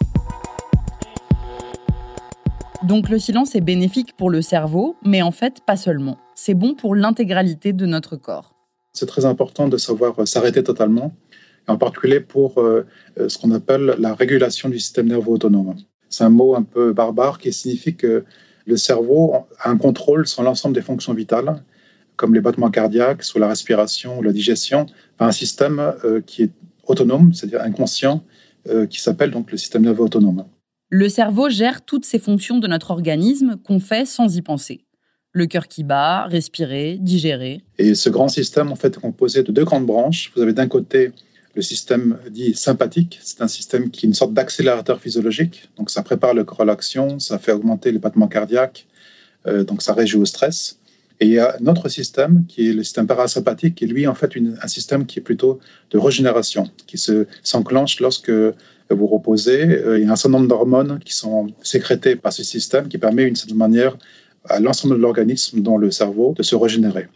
Donc 2.83 3.09
le 3.09 3.19
silence 3.19 3.55
est 3.55 3.61
bénéfique 3.61 4.15
pour 4.17 4.29
le 4.29 4.41
cerveau, 4.41 4.95
mais 5.05 5.21
en 5.21 5.31
fait 5.31 5.61
pas 5.65 5.77
seulement. 5.77 6.17
C'est 6.35 6.53
bon 6.55 6.73
pour 6.73 6.95
l'intégralité 6.95 7.73
de 7.73 7.85
notre 7.85 8.15
corps. 8.15 8.55
C'est 8.93 9.05
très 9.05 9.25
important 9.25 9.67
de 9.67 9.77
savoir 9.77 10.19
euh, 10.19 10.25
s'arrêter 10.25 10.63
totalement, 10.63 11.13
en 11.67 11.77
particulier 11.77 12.19
pour 12.19 12.59
euh, 12.59 12.85
ce 13.27 13.37
qu'on 13.37 13.51
appelle 13.51 13.95
la 13.99 14.13
régulation 14.15 14.69
du 14.69 14.79
système 14.79 15.07
nerveux 15.07 15.29
autonome. 15.29 15.75
C'est 16.11 16.23
un 16.23 16.29
mot 16.29 16.55
un 16.55 16.63
peu 16.63 16.93
barbare 16.93 17.39
qui 17.39 17.51
signifie 17.51 17.95
que 17.95 18.23
le 18.67 18.77
cerveau 18.77 19.33
a 19.59 19.69
un 19.69 19.77
contrôle 19.77 20.27
sur 20.27 20.43
l'ensemble 20.43 20.75
des 20.75 20.81
fonctions 20.81 21.13
vitales, 21.13 21.63
comme 22.15 22.35
les 22.35 22.41
battements 22.41 22.69
cardiaques, 22.69 23.23
sur 23.23 23.39
la 23.39 23.47
respiration 23.47 24.19
ou 24.19 24.21
la 24.21 24.31
digestion, 24.31 24.85
par 25.17 25.27
un 25.27 25.31
système 25.31 25.93
qui 26.27 26.43
est 26.43 26.51
autonome, 26.85 27.33
c'est-à-dire 27.33 27.61
inconscient, 27.61 28.23
euh, 28.69 28.85
qui 28.85 29.01
s'appelle 29.01 29.31
donc 29.31 29.51
le 29.51 29.57
système 29.57 29.81
nerveux 29.81 30.03
autonome. 30.03 30.45
Le 30.89 31.09
cerveau 31.09 31.49
gère 31.49 31.83
toutes 31.83 32.05
ces 32.05 32.19
fonctions 32.19 32.59
de 32.59 32.67
notre 32.67 32.91
organisme 32.91 33.55
qu'on 33.63 33.79
fait 33.79 34.05
sans 34.05 34.35
y 34.35 34.41
penser. 34.41 34.85
Le 35.31 35.47
cœur 35.47 35.67
qui 35.67 35.83
bat, 35.83 36.27
respirer, 36.27 36.97
digérer. 36.99 37.63
Et 37.77 37.95
ce 37.95 38.09
grand 38.09 38.27
système, 38.27 38.71
en 38.71 38.75
fait, 38.75 38.97
est 38.97 38.99
composé 38.99 39.43
de 39.43 39.51
deux 39.51 39.63
grandes 39.63 39.85
branches. 39.85 40.31
Vous 40.35 40.41
avez 40.41 40.53
d'un 40.53 40.67
côté 40.67 41.11
le 41.55 41.61
système 41.61 42.17
dit 42.29 42.53
sympathique. 42.53 43.19
C'est 43.21 43.41
un 43.41 43.47
système 43.47 43.89
qui 43.89 44.05
est 44.05 44.09
une 44.09 44.13
sorte 44.13 44.33
d'accélérateur 44.33 44.99
physiologique. 44.99 45.69
Donc, 45.77 45.89
ça 45.89 46.01
prépare 46.01 46.33
le 46.33 46.43
corps 46.43 46.61
à 46.61 46.65
l'action, 46.65 47.19
ça 47.19 47.39
fait 47.39 47.51
augmenter 47.51 47.91
les 47.91 47.99
battements 47.99 48.27
cardiaques, 48.27 48.87
euh, 49.47 49.63
donc 49.63 49.81
ça 49.81 49.93
réagit 49.93 50.17
au 50.17 50.25
stress. 50.25 50.77
Et 51.19 51.25
il 51.25 51.33
y 51.33 51.39
a 51.39 51.55
notre 51.59 51.87
système, 51.87 52.45
qui 52.47 52.69
est 52.69 52.73
le 52.73 52.83
système 52.83 53.05
parasympathique, 53.05 53.75
qui 53.75 53.83
est 53.83 53.87
lui, 53.87 54.07
en 54.07 54.15
fait, 54.15 54.31
un 54.61 54.67
système 54.67 55.05
qui 55.05 55.19
est 55.19 55.21
plutôt 55.21 55.59
de 55.91 55.99
régénération, 55.99 56.67
qui 56.87 56.97
se, 56.97 57.27
s'enclenche 57.43 57.99
lorsque 57.99 58.31
vous 58.89 59.07
reposez. 59.07 59.61
Euh, 59.63 59.99
il 59.99 60.05
y 60.05 60.09
a 60.09 60.11
un 60.11 60.15
certain 60.15 60.37
nombre 60.37 60.47
d'hormones 60.47 60.99
qui 61.05 61.13
sont 61.13 61.47
sécrétées 61.61 62.15
par 62.15 62.33
ce 62.33 62.43
système 62.43 62.87
qui 62.87 62.97
permet, 62.97 63.25
d'une 63.25 63.35
certaine 63.35 63.57
manière, 63.57 63.97
à 64.49 64.59
l'ensemble 64.59 64.95
de 64.95 65.01
l'organisme, 65.01 65.61
dans 65.61 65.77
le 65.77 65.91
cerveau, 65.91 66.33
de 66.35 66.43
se 66.43 66.55
régénérer. 66.55 67.07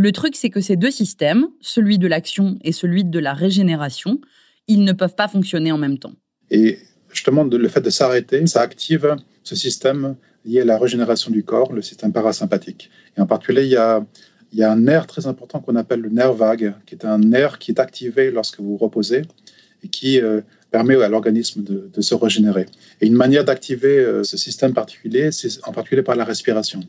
Le 0.00 0.12
truc, 0.12 0.36
c'est 0.36 0.48
que 0.48 0.60
ces 0.60 0.76
deux 0.76 0.92
systèmes, 0.92 1.48
celui 1.60 1.98
de 1.98 2.06
l'action 2.06 2.56
et 2.62 2.70
celui 2.70 3.02
de 3.02 3.18
la 3.18 3.34
régénération, 3.34 4.20
ils 4.68 4.84
ne 4.84 4.92
peuvent 4.92 5.16
pas 5.16 5.26
fonctionner 5.26 5.72
en 5.72 5.76
même 5.76 5.98
temps. 5.98 6.12
Et 6.52 6.78
justement, 7.12 7.42
le 7.42 7.68
fait 7.68 7.80
de 7.80 7.90
s'arrêter, 7.90 8.46
ça 8.46 8.60
active 8.60 9.16
ce 9.42 9.56
système 9.56 10.14
lié 10.44 10.60
à 10.60 10.64
la 10.64 10.78
régénération 10.78 11.32
du 11.32 11.42
corps, 11.42 11.72
le 11.72 11.82
système 11.82 12.12
parasympathique. 12.12 12.90
Et 13.16 13.20
en 13.20 13.26
particulier, 13.26 13.64
il 13.64 13.70
y 13.70 13.76
a, 14.62 14.70
un 14.70 14.76
nerf 14.76 15.08
très 15.08 15.26
important 15.26 15.58
qu'on 15.58 15.74
appelle 15.74 15.98
le 15.98 16.10
nerf 16.10 16.32
vague, 16.32 16.74
qui 16.86 16.94
est 16.94 17.04
un 17.04 17.18
nerf 17.18 17.58
qui 17.58 17.72
est 17.72 17.80
activé 17.80 18.30
lorsque 18.30 18.60
vous 18.60 18.76
reposez 18.76 19.22
et 19.82 19.88
qui 19.88 20.20
euh, 20.20 20.42
permet 20.70 20.94
à 21.02 21.08
l'organisme 21.08 21.64
de, 21.64 22.00
se 22.00 22.14
régénérer. 22.14 22.66
Et 23.00 23.08
une 23.08 23.16
manière 23.16 23.44
d'activer 23.44 23.98
euh, 23.98 24.22
ce 24.22 24.36
système 24.36 24.74
particulier, 24.74 25.32
c'est 25.32 25.58
en 25.66 25.72
particulier 25.72 26.04
par 26.04 26.14
la 26.14 26.24
respiration. 26.24 26.82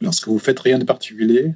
Lorsque 0.00 0.28
vous 0.28 0.38
faites 0.38 0.60
rien 0.60 0.78
de 0.78 0.84
particulier, 0.84 1.52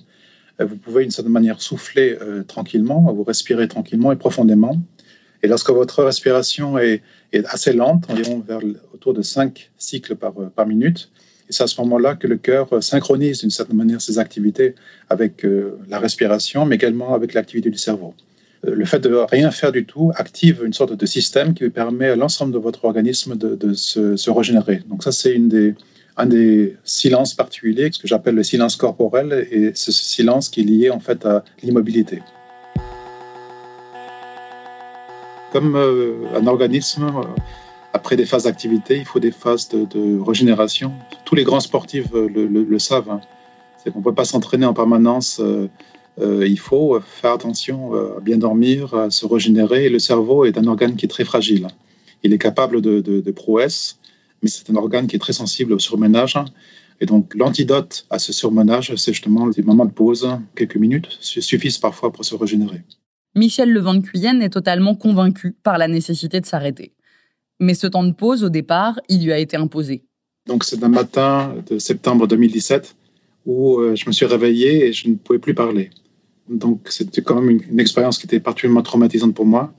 vous 0.59 0.77
pouvez 0.77 1.03
d'une 1.03 1.11
certaine 1.11 1.33
manière 1.33 1.61
souffler 1.61 2.17
tranquillement, 2.47 3.13
vous 3.13 3.25
respirez 3.25 3.69
tranquillement 3.69 4.13
et 4.13 4.17
profondément. 4.17 4.81
Et 5.43 5.49
lorsque 5.49 5.71
votre 5.71 6.03
respiration 6.03 6.79
est, 6.79 7.03
assez 7.45 7.73
lente, 7.75 8.09
environ 8.09 8.43
autour 8.95 9.13
de 9.13 9.21
5 9.21 9.71
cycles 9.77 10.17
par, 10.17 10.33
par 10.33 10.67
minute, 10.67 11.11
c'est 11.49 11.63
à 11.63 11.67
ce 11.67 11.81
moment-là 11.83 12.15
que 12.15 12.27
le 12.27 12.37
cœur 12.37 12.83
synchronise 12.83 13.41
d'une 13.41 13.51
certaine 13.51 13.77
manière 13.77 14.01
ses 14.01 14.19
activités 14.19 14.75
avec 15.09 15.45
euh, 15.45 15.79
la 15.89 15.99
respiration, 15.99 16.67
mais 16.67 16.77
également 16.77 17.15
avec 17.15 17.35
l'activité 17.35 17.71
du 17.71 17.79
cerveau. 17.79 18.15
Euh, 18.67 18.75
le 18.75 18.85
fait 18.85 19.01
de 19.01 19.15
rien 19.15 19.51
faire 19.51 19.73
du 19.73 19.85
tout 19.85 20.13
active 20.17 20.63
une 20.65 20.73
sorte 20.73 20.95
de 20.95 21.07
système 21.07 21.55
qui 21.55 21.69
permet 21.69 22.09
à 22.09 22.17
l'ensemble 22.17 22.53
de 22.53 22.59
votre 22.59 22.85
organisme 22.85 23.37
de, 23.37 23.75
se, 23.75 24.17
se, 24.17 24.31
régénérer. 24.31 24.83
Donc 24.89 25.03
ça, 25.03 25.13
c'est 25.13 25.35
une 25.35 25.49
des, 25.49 25.75
un 26.17 26.27
des 26.27 26.77
silences 26.85 27.35
particuliers, 27.35 27.91
ce 27.93 27.99
que 27.99 28.09
j'appelle 28.09 28.35
le 28.35 28.43
silence 28.43 28.77
corporel, 28.77 29.47
et 29.51 29.73
ce 29.75 29.93
silence 29.93 30.49
qui 30.49 30.61
est 30.61 30.65
lié 30.65 30.91
en 30.91 31.01
fait 31.01 31.25
à 31.27 31.45
l'immobilité. 31.63 32.23
Comme 35.53 35.77
euh, 35.77 36.15
un 36.35 36.47
organisme, 36.47 37.11
après 37.97 38.17
des 38.17 38.27
phases 38.27 38.45
d'activité, 38.45 38.99
il 38.99 39.07
faut 39.07 39.21
des 39.21 39.31
phases 39.31 39.71
de, 39.71 40.21
régénération. 40.21 40.93
Tous 41.25 41.35
les 41.35 41.45
grands 41.45 41.61
sportifs 41.61 42.13
euh, 42.15 42.29
le, 42.29 42.79
savent. 42.79 43.11
Hein. 43.11 43.21
C'est 43.79 43.91
qu'on 43.91 44.01
ne 44.01 44.05
peut 44.05 44.15
pas 44.15 44.27
s'entraîner 44.27 44.67
en 44.67 44.75
permanence. 44.75 45.41
Euh, 45.41 45.69
euh, 46.21 46.47
il 46.47 46.59
faut 46.59 47.01
faire 47.01 47.33
attention 47.33 47.95
à 47.95 48.21
bien 48.21 48.37
dormir, 48.37 48.95
à 48.95 49.11
se 49.11 49.25
régénérer. 49.25 49.89
Le 49.89 49.99
cerveau 49.99 50.45
est 50.45 50.59
un 50.59 50.67
organe 50.67 50.97
qui 50.97 51.07
est 51.07 51.09
très 51.09 51.25
fragile. 51.25 51.69
Il 52.23 52.35
est 52.35 52.39
capable 52.39 52.83
de, 52.83 53.01
de 53.01 53.31
prouesses, 53.31 53.99
mais 54.43 54.49
c'est 54.49 54.71
un 54.71 54.77
organe 54.77 55.07
qui 55.07 55.17
est 55.17 55.21
très 55.21 55.33
sensible 55.33 55.73
au 55.73 55.79
surménage. 55.79 56.37
Et 57.01 57.07
donc, 57.07 57.35
l'antidote 57.35 58.07
à 58.11 58.19
ce 58.19 58.33
surmenage, 58.33 58.95
c'est 58.97 59.13
justement 59.13 59.49
des 59.49 59.63
moments 59.63 59.85
de 59.85 59.93
pause, 59.93 60.29
quelques 60.55 60.77
minutes, 60.77 61.09
suffisent 61.21 61.79
parfois 61.79 62.13
pour 62.13 62.25
se 62.25 62.35
régénérer. 62.35 62.83
Michel 63.35 63.71
Levent 63.71 64.01
Cuyenne 64.01 64.43
est 64.43 64.51
totalement 64.51 64.95
convaincu 64.95 65.55
par 65.63 65.77
la 65.77 65.89
nécessité 65.89 66.41
de 66.41 66.47
s'arrêter. 66.47 66.95
Mais 67.61 67.75
ce 67.75 67.87
temps 67.87 68.05
de 68.05 68.13
pause, 68.13 68.45
au 68.45 68.49
départ, 68.49 68.99
il 69.09 69.25
lui 69.25 69.33
a 69.33 69.39
été 69.39 69.57
imposé. 69.57 70.05
Donc, 70.47 70.65
c'est 70.65 70.83
un 70.83 70.89
matin 70.89 71.55
de 71.69 71.79
septembre 71.79 72.27
2017 72.27 72.97
où 73.45 73.79
euh, 73.79 73.95
je 73.95 74.07
me 74.07 74.13
suis 74.13 74.27
réveillé 74.27 74.87
et 74.87 74.93
je 74.93 75.09
ne 75.09 75.17
pouvais 75.17 75.39
plus 75.39 75.55
parler. 75.55 75.91
Donc, 76.49 76.89
c'était 76.91 77.23
quand 77.23 77.41
même 77.41 77.61
une, 77.71 77.81
expérience 77.81 78.19
qui 78.19 78.27
était 78.27 78.41
particulièrement 78.41 78.83
traumatisante 78.83 79.35
pour 79.35 79.47
moi. 79.47 79.73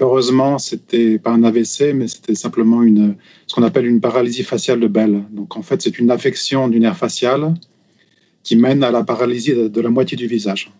Heureusement, 0.00 0.58
c'était 0.58 1.18
pas 1.18 1.30
un 1.30 1.42
AVC, 1.44 1.92
mais 1.94 2.08
c'était 2.08 2.34
simplement 2.34 2.82
une, 2.82 3.16
ce 3.46 3.54
qu'on 3.54 3.62
appelle 3.62 3.86
une 3.86 4.00
paralysie 4.00 4.42
faciale 4.42 4.80
de 4.80 4.88
Bell. 4.88 5.24
Donc, 5.30 5.56
en 5.56 5.62
fait, 5.62 5.82
c'est 5.82 5.98
une 5.98 6.10
affection 6.10 6.68
du 6.68 6.80
nerf 6.80 6.96
facial 6.96 7.54
qui 8.42 8.56
mène 8.56 8.82
à 8.82 8.90
la 8.90 9.04
paralysie 9.04 9.52
de, 9.54 9.80
la 9.80 9.90
moitié 9.90 10.16
du 10.16 10.26
visage. 10.26 10.70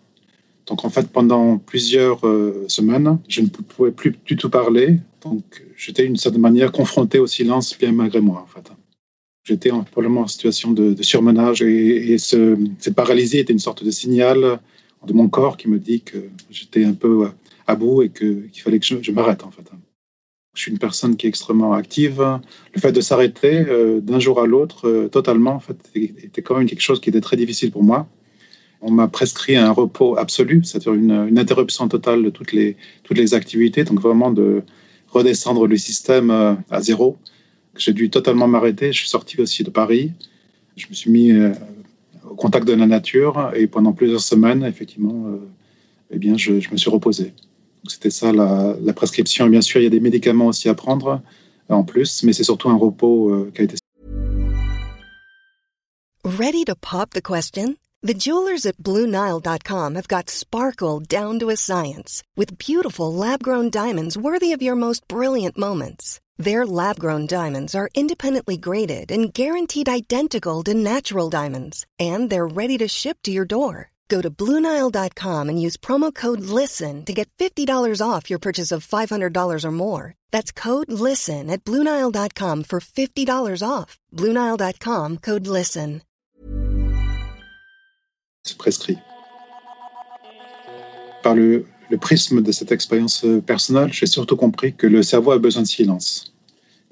Donc, 0.65 0.85
en 0.85 0.89
fait, 0.89 1.07
pendant 1.09 1.57
plusieurs 1.57 2.25
euh, 2.25 2.65
semaines, 2.67 3.19
je 3.27 3.41
ne 3.41 3.47
pouvais 3.47 3.91
plus 3.91 4.15
du 4.25 4.35
tout 4.35 4.49
parler. 4.49 4.99
Donc, 5.23 5.43
j'étais 5.77 6.03
d'une 6.03 6.17
certaine 6.17 6.41
manière 6.41 6.71
confronté 6.71 7.19
au 7.19 7.27
silence, 7.27 7.77
bien 7.77 7.91
malgré 7.91 8.21
moi, 8.21 8.43
en 8.43 8.47
fait. 8.47 8.71
J'étais 9.43 9.69
probablement 9.91 10.21
en 10.21 10.27
situation 10.27 10.71
de, 10.71 10.95
surmenage 11.03 11.61
et, 11.61 12.17
cette 12.17 12.95
paralysie 12.95 13.37
était 13.37 13.53
une 13.53 13.59
sorte 13.59 13.83
de 13.83 13.91
signal 13.91 14.59
de 15.05 15.13
mon 15.13 15.29
corps 15.29 15.55
qui 15.55 15.69
me 15.69 15.77
dit 15.77 16.01
que 16.01 16.17
j'étais 16.49 16.83
un 16.83 16.93
peu 16.93 17.27
à 17.67 17.75
bout 17.75 18.03
et 18.03 18.09
qu'il 18.09 18.49
fallait 18.63 18.79
que 18.79 18.85
je, 18.85 19.11
m'arrête 19.11 19.43
en 19.43 19.51
fait. 19.51 19.69
Je 20.55 20.61
suis 20.61 20.71
une 20.71 20.79
personne 20.79 21.17
qui 21.17 21.25
est 21.25 21.29
extrêmement 21.29 21.73
active. 21.73 22.23
Le 22.73 22.79
fait 22.79 22.93
de 22.93 23.01
s'arrêter 23.01 23.65
euh, 23.67 23.99
d'un 23.99 24.19
jour 24.19 24.41
à 24.41 24.47
l'autre 24.47 24.87
euh, 24.87 25.09
totalement, 25.09 25.51
en 25.51 25.59
fait, 25.59 25.77
était 25.93 26.41
quand 26.41 26.57
même 26.57 26.65
quelque 26.65 26.81
chose 26.81 27.01
qui 27.01 27.09
était 27.09 27.21
très 27.21 27.35
difficile 27.35 27.71
pour 27.71 27.83
moi. 27.83 28.07
On 28.81 28.89
m'a 28.89 29.09
prescrit 29.09 29.57
un 29.57 29.71
repos 29.71 30.17
absolu, 30.17 30.63
c'est-à-dire 30.63 30.93
une, 30.93 31.37
interruption 31.37 31.87
totale 31.89 32.23
de 32.23 32.29
toutes 32.29 32.53
les, 32.53 32.77
toutes 33.03 33.17
les 33.17 33.33
activités, 33.33 33.83
donc 33.83 33.99
vraiment 33.99 34.31
de 34.31 34.61
redescendre 35.09 35.67
le 35.67 35.75
système 35.75 36.31
euh, 36.31 36.53
à 36.69 36.81
zéro. 36.81 37.17
J'ai 37.77 37.91
dû 37.91 38.09
totalement 38.09 38.47
m'arrêter. 38.47 38.93
Je 38.93 38.99
suis 38.99 39.09
sorti 39.09 39.41
aussi 39.41 39.63
de 39.63 39.69
Paris. 39.69 40.13
Je 40.77 40.87
me 40.87 40.93
suis 40.93 41.11
mis 41.11 41.33
au 42.29 42.35
contact 42.35 42.65
de 42.65 42.73
la 42.73 42.85
nature 42.85 43.51
et 43.53 43.67
pendant 43.67 43.91
plusieurs 43.91 44.21
semaines, 44.21 44.63
effectivement, 44.63 45.25
eh 46.11 46.17
bien, 46.17 46.37
je, 46.37 46.61
je 46.61 46.69
me 46.69 46.77
suis 46.77 46.89
reposé. 46.89 47.33
C'était 47.87 48.09
ça 48.09 48.31
la, 48.31 48.93
prescription. 48.93 49.47
Bien 49.47 49.61
sûr, 49.61 49.79
il 49.81 49.83
y 49.83 49.87
a 49.87 49.89
des 49.89 49.99
médicaments 49.99 50.47
aussi 50.47 50.69
à 50.69 50.73
prendre 50.73 51.21
en 51.69 51.83
plus, 51.83 52.23
mais 52.23 52.33
c'est 52.33 52.43
surtout 52.43 52.69
un 52.69 52.77
repos 52.77 53.29
euh, 53.29 53.51
qui 53.53 53.61
a 53.61 53.63
été. 53.65 53.75
Ready 56.23 56.65
to 56.65 56.75
pop 56.75 57.11
the 57.11 57.21
question? 57.21 57.77
The 58.01 58.13
jewelers 58.13 58.65
at 58.65 58.77
BlueNile.com 58.77 59.95
have 59.95 60.07
got 60.07 60.29
sparkle 60.29 60.99
down 60.99 61.39
to 61.39 61.49
a 61.49 61.55
science 61.55 62.21
with 62.35 62.59
beautiful 62.59 63.11
lab-grown 63.11 63.71
diamonds 63.71 64.15
worthy 64.15 64.51
of 64.53 64.61
your 64.61 64.75
most 64.75 65.07
brilliant 65.07 65.57
moments. 65.57 66.19
Their 66.37 66.67
lab-grown 66.67 67.27
diamonds 67.27 67.73
are 67.73 67.89
independently 67.95 68.57
graded 68.57 69.11
and 69.11 69.33
guaranteed 69.33 69.89
identical 69.89 70.63
to 70.63 70.73
natural 70.73 71.29
diamonds, 71.29 71.85
and 71.97 72.29
they're 72.29 72.45
ready 72.45 72.77
to 72.77 72.87
ship 72.87 73.17
to 73.23 73.31
your 73.31 73.45
door. 73.45 73.91
Go 74.07 74.21
to 74.21 74.29
Bluenile.com 74.29 75.49
and 75.49 75.61
use 75.61 75.77
promo 75.77 76.13
code 76.13 76.41
LISTEN 76.41 77.05
to 77.05 77.13
get 77.13 77.29
$50 77.37 78.01
off 78.01 78.29
your 78.29 78.39
purchase 78.39 78.71
of 78.71 78.85
$500 78.85 79.63
or 79.63 79.71
more. 79.71 80.13
That's 80.31 80.51
code 80.51 80.91
LISTEN 80.91 81.49
at 81.49 81.63
Bluenile.com 81.63 82.63
for 82.63 82.79
$50 82.79 83.61
off. 83.67 83.97
Bluenile.com 84.13 85.17
code 85.17 85.47
LISTEN. 85.47 86.01
Prescrit. 88.59 88.99
Par 91.23 91.33
le 91.35 91.65
prisme 91.99 92.41
de 92.43 92.51
cette 92.51 92.71
expérience 92.71 93.25
personnelle, 93.47 93.91
j'ai 93.91 94.05
surtout 94.05 94.35
compris 94.35 94.75
que 94.75 94.85
le 94.85 95.01
cerveau 95.01 95.31
a 95.31 95.39
besoin 95.39 95.63
de 95.63 95.67
silence. 95.67 96.31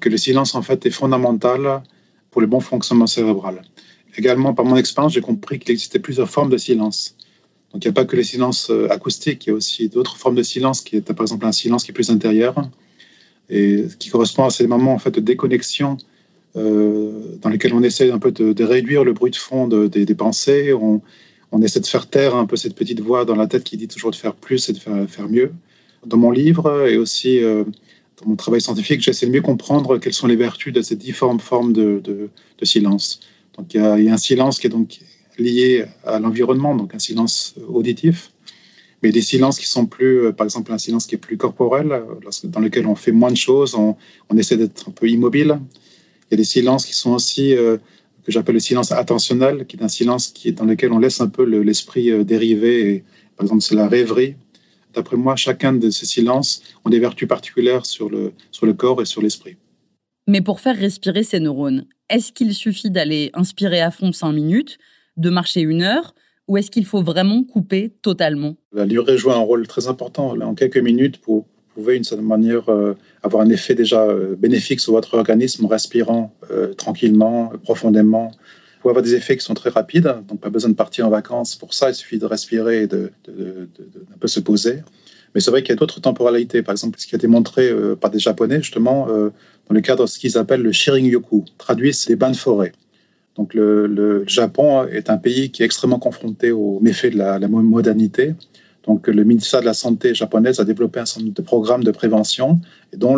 Que 0.00 0.08
le 0.08 0.16
silence, 0.16 0.56
en 0.56 0.62
fait, 0.62 0.84
est 0.84 0.90
fondamental 0.90 1.82
pour 2.32 2.40
le 2.40 2.48
bon 2.48 2.58
fonctionnement 2.58 3.06
cérébral. 3.06 3.62
Également, 4.16 4.54
par 4.54 4.64
mon 4.64 4.76
expérience, 4.76 5.12
j'ai 5.12 5.20
compris 5.20 5.58
qu'il 5.58 5.70
existait 5.70 5.98
plusieurs 5.98 6.30
formes 6.30 6.50
de 6.50 6.56
silence. 6.56 7.16
Donc, 7.72 7.84
il 7.84 7.88
n'y 7.88 7.90
a 7.90 7.92
pas 7.92 8.04
que 8.04 8.16
le 8.16 8.22
silence 8.22 8.70
euh, 8.70 8.88
acoustique, 8.90 9.46
il 9.46 9.50
y 9.50 9.52
a 9.52 9.56
aussi 9.56 9.88
d'autres 9.88 10.16
formes 10.16 10.36
de 10.36 10.42
silence, 10.42 10.80
qui 10.80 10.96
est 10.96 11.00
par 11.00 11.24
exemple 11.24 11.44
un 11.46 11.52
silence 11.52 11.84
qui 11.84 11.90
est 11.90 11.94
plus 11.94 12.10
intérieur 12.10 12.54
et 13.50 13.84
qui 13.98 14.10
correspond 14.10 14.44
à 14.44 14.50
ces 14.50 14.66
moments 14.66 14.94
en 14.94 14.98
fait, 14.98 15.10
de 15.10 15.20
déconnexion 15.20 15.98
euh, 16.56 17.36
dans 17.42 17.50
lesquels 17.50 17.74
on 17.74 17.82
essaie 17.82 18.10
un 18.10 18.18
peu 18.18 18.30
de, 18.30 18.64
réduire 18.64 19.04
le 19.04 19.12
bruit 19.12 19.32
de 19.32 19.36
fond 19.36 19.66
des 19.66 20.14
pensées. 20.14 20.72
On, 20.72 21.02
essaie 21.62 21.80
de 21.80 21.86
faire 21.86 22.08
taire 22.08 22.34
un 22.34 22.46
peu 22.46 22.56
cette 22.56 22.74
petite 22.74 23.00
voix 23.00 23.24
dans 23.24 23.36
la 23.36 23.46
tête 23.46 23.62
qui 23.62 23.76
dit 23.76 23.86
toujours 23.86 24.10
de 24.10 24.16
faire 24.16 24.34
plus 24.34 24.68
et 24.68 24.72
de 24.72 24.78
faire, 24.78 25.28
mieux. 25.28 25.52
Dans 26.04 26.16
mon 26.16 26.32
livre 26.32 26.88
et 26.88 26.96
aussi 26.96 27.42
euh, 27.42 27.62
dans 28.20 28.28
mon 28.28 28.36
travail 28.36 28.60
scientifique, 28.60 29.00
j'essaie 29.00 29.26
de 29.26 29.30
mieux 29.30 29.42
comprendre 29.42 29.98
quelles 29.98 30.14
sont 30.14 30.26
les 30.26 30.36
vertus 30.36 30.72
de 30.72 30.82
ces 30.82 30.96
différentes 30.96 31.42
formes 31.42 31.72
de 31.72 32.30
silence. 32.62 33.20
Donc 33.56 33.74
il 33.74 33.80
y, 33.80 34.08
a, 34.08 34.12
un 34.12 34.16
silence 34.16 34.58
qui 34.58 34.66
est 34.66 34.70
donc 34.70 34.98
lié 35.38 35.84
à 36.04 36.18
l'environnement, 36.18 36.74
donc 36.74 36.94
un 36.94 36.98
silence 36.98 37.54
auditif, 37.68 38.32
mais 39.02 39.12
des 39.12 39.22
silences 39.22 39.58
qui 39.58 39.66
sont 39.66 39.86
plus, 39.86 40.26
euh, 40.26 40.32
par 40.32 40.46
exemple 40.46 40.72
un 40.72 40.78
silence 40.78 41.06
qui 41.06 41.14
est 41.14 41.18
plus 41.18 41.36
corporel, 41.36 41.92
euh, 41.92 42.02
dans 42.44 42.60
lequel 42.60 42.86
on 42.86 42.94
fait 42.94 43.12
moins 43.12 43.30
de 43.30 43.36
choses, 43.36 43.74
on, 43.74 43.96
essaie 44.36 44.56
d'être 44.56 44.88
un 44.88 44.92
peu 44.92 45.08
immobile. 45.08 45.60
Il 46.26 46.32
y 46.32 46.34
a 46.34 46.36
des 46.38 46.44
silences 46.44 46.86
qui 46.86 46.94
sont 46.94 47.12
aussi 47.12 47.54
euh, 47.54 47.76
que 48.24 48.32
j'appelle 48.32 48.54
le 48.54 48.60
silence 48.60 48.92
attentionnel, 48.92 49.66
qui 49.66 49.76
est 49.76 49.82
un 49.82 49.88
silence 49.88 50.28
qui 50.28 50.48
est 50.48 50.52
dans 50.52 50.64
lequel 50.64 50.92
on 50.92 50.98
laisse 50.98 51.20
un 51.20 51.28
peu 51.28 51.44
l'esprit 51.44 52.24
dériver. 52.24 53.04
par 53.36 53.44
exemple, 53.44 53.62
c'est 53.62 53.74
la 53.74 53.86
rêverie. 53.86 54.36
D'après 54.94 55.16
moi, 55.16 55.36
chacun 55.36 55.74
de 55.74 55.90
ces 55.90 56.06
silences 56.06 56.62
ont 56.84 56.90
des 56.90 56.98
vertus 56.98 57.28
particulières 57.28 57.84
sur 57.84 58.08
le, 58.08 58.32
sur 58.50 58.64
le 58.64 58.72
corps 58.72 59.02
et 59.02 59.04
sur 59.04 59.20
l'esprit. 59.20 59.56
Mais 60.26 60.40
pour 60.40 60.60
faire 60.60 60.76
respirer 60.76 61.22
ces 61.22 61.40
neurones, 61.40 61.86
est-ce 62.10 62.32
qu'il 62.32 62.54
suffit 62.54 62.90
d'aller 62.90 63.30
inspirer 63.34 63.80
à 63.80 63.90
fond 63.90 64.12
5 64.12 64.32
minutes, 64.32 64.78
de 65.16 65.30
marcher 65.30 65.60
une 65.60 65.82
heure, 65.82 66.14
ou 66.48 66.56
est-ce 66.56 66.70
qu'il 66.70 66.84
faut 66.84 67.02
vraiment 67.02 67.42
couper 67.44 67.94
totalement? 68.02 68.56
La 68.72 68.86
durée 68.86 69.16
joue 69.16 69.30
un 69.30 69.38
rôle 69.38 69.66
très 69.66 69.88
important. 69.88 70.38
En 70.40 70.54
quelques 70.54 70.78
minutes, 70.78 71.18
vous 71.26 71.46
pouvez, 71.74 71.94
d'une 71.94 72.04
certaine 72.04 72.26
manière, 72.26 72.68
euh, 72.68 72.94
avoir 73.22 73.42
un 73.42 73.48
effet 73.48 73.74
déjà 73.74 74.02
euh, 74.02 74.36
bénéfique 74.36 74.80
sur 74.80 74.92
votre 74.92 75.14
organisme 75.14 75.64
en 75.64 75.68
respirant 75.68 76.34
euh, 76.50 76.74
tranquillement, 76.74 77.52
profondément. 77.62 78.26
Vous 78.26 78.80
pouvez 78.82 78.90
avoir 78.90 79.02
des 79.02 79.14
effets 79.14 79.36
qui 79.36 79.44
sont 79.44 79.54
très 79.54 79.70
rapides, 79.70 80.14
donc 80.28 80.40
pas 80.40 80.50
besoin 80.50 80.70
de 80.70 80.76
partir 80.76 81.06
en 81.06 81.10
vacances. 81.10 81.56
Pour 81.56 81.72
ça, 81.72 81.88
il 81.88 81.94
suffit 81.94 82.18
de 82.18 82.26
respirer 82.26 82.82
et 82.82 82.86
de, 82.86 83.10
un 83.28 84.18
peu 84.20 84.28
se 84.28 84.40
poser. 84.40 84.80
Mais 85.34 85.40
c'est 85.40 85.50
vrai 85.50 85.62
qu'il 85.62 85.70
y 85.70 85.72
a 85.72 85.76
d'autres 85.76 86.00
temporalités. 86.00 86.62
Par 86.62 86.72
exemple, 86.72 86.98
ce 86.98 87.06
qui 87.06 87.14
a 87.14 87.18
été 87.18 87.26
montré 87.26 87.68
euh, 87.68 87.96
par 87.96 88.10
des 88.10 88.18
Japonais, 88.18 88.60
justement, 88.60 89.08
euh, 89.08 89.30
dans 89.68 89.74
le 89.74 89.80
cadre 89.80 90.04
de 90.04 90.08
ce 90.08 90.18
qu'ils 90.18 90.38
appellent 90.38 90.62
le 90.62 90.72
Shirin-yoku. 90.72 91.44
Traduit, 91.58 91.92
c'est 91.92 92.10
les 92.10 92.16
bains 92.16 92.30
de 92.30 92.36
forêt. 92.36 92.72
Donc, 93.36 93.52
le, 93.54 94.24
Japon 94.28 94.86
est 94.86 95.10
un 95.10 95.16
pays 95.16 95.50
qui 95.50 95.62
est 95.62 95.66
extrêmement 95.66 95.98
confronté 95.98 96.52
aux 96.52 96.78
méfaits 96.80 97.12
de 97.12 97.18
la, 97.18 97.40
modernité. 97.48 98.34
Donc, 98.86 99.08
le 99.08 99.24
ministère 99.24 99.60
de 99.60 99.66
la 99.66 99.74
Santé 99.74 100.14
japonaise 100.14 100.60
a 100.60 100.64
développé 100.64 101.00
un 101.00 101.06
certain 101.06 101.24
nombre 101.24 101.34
de 101.34 101.42
programmes 101.42 101.82
de 101.82 101.90
prévention, 101.90 102.60
dont 102.96 103.16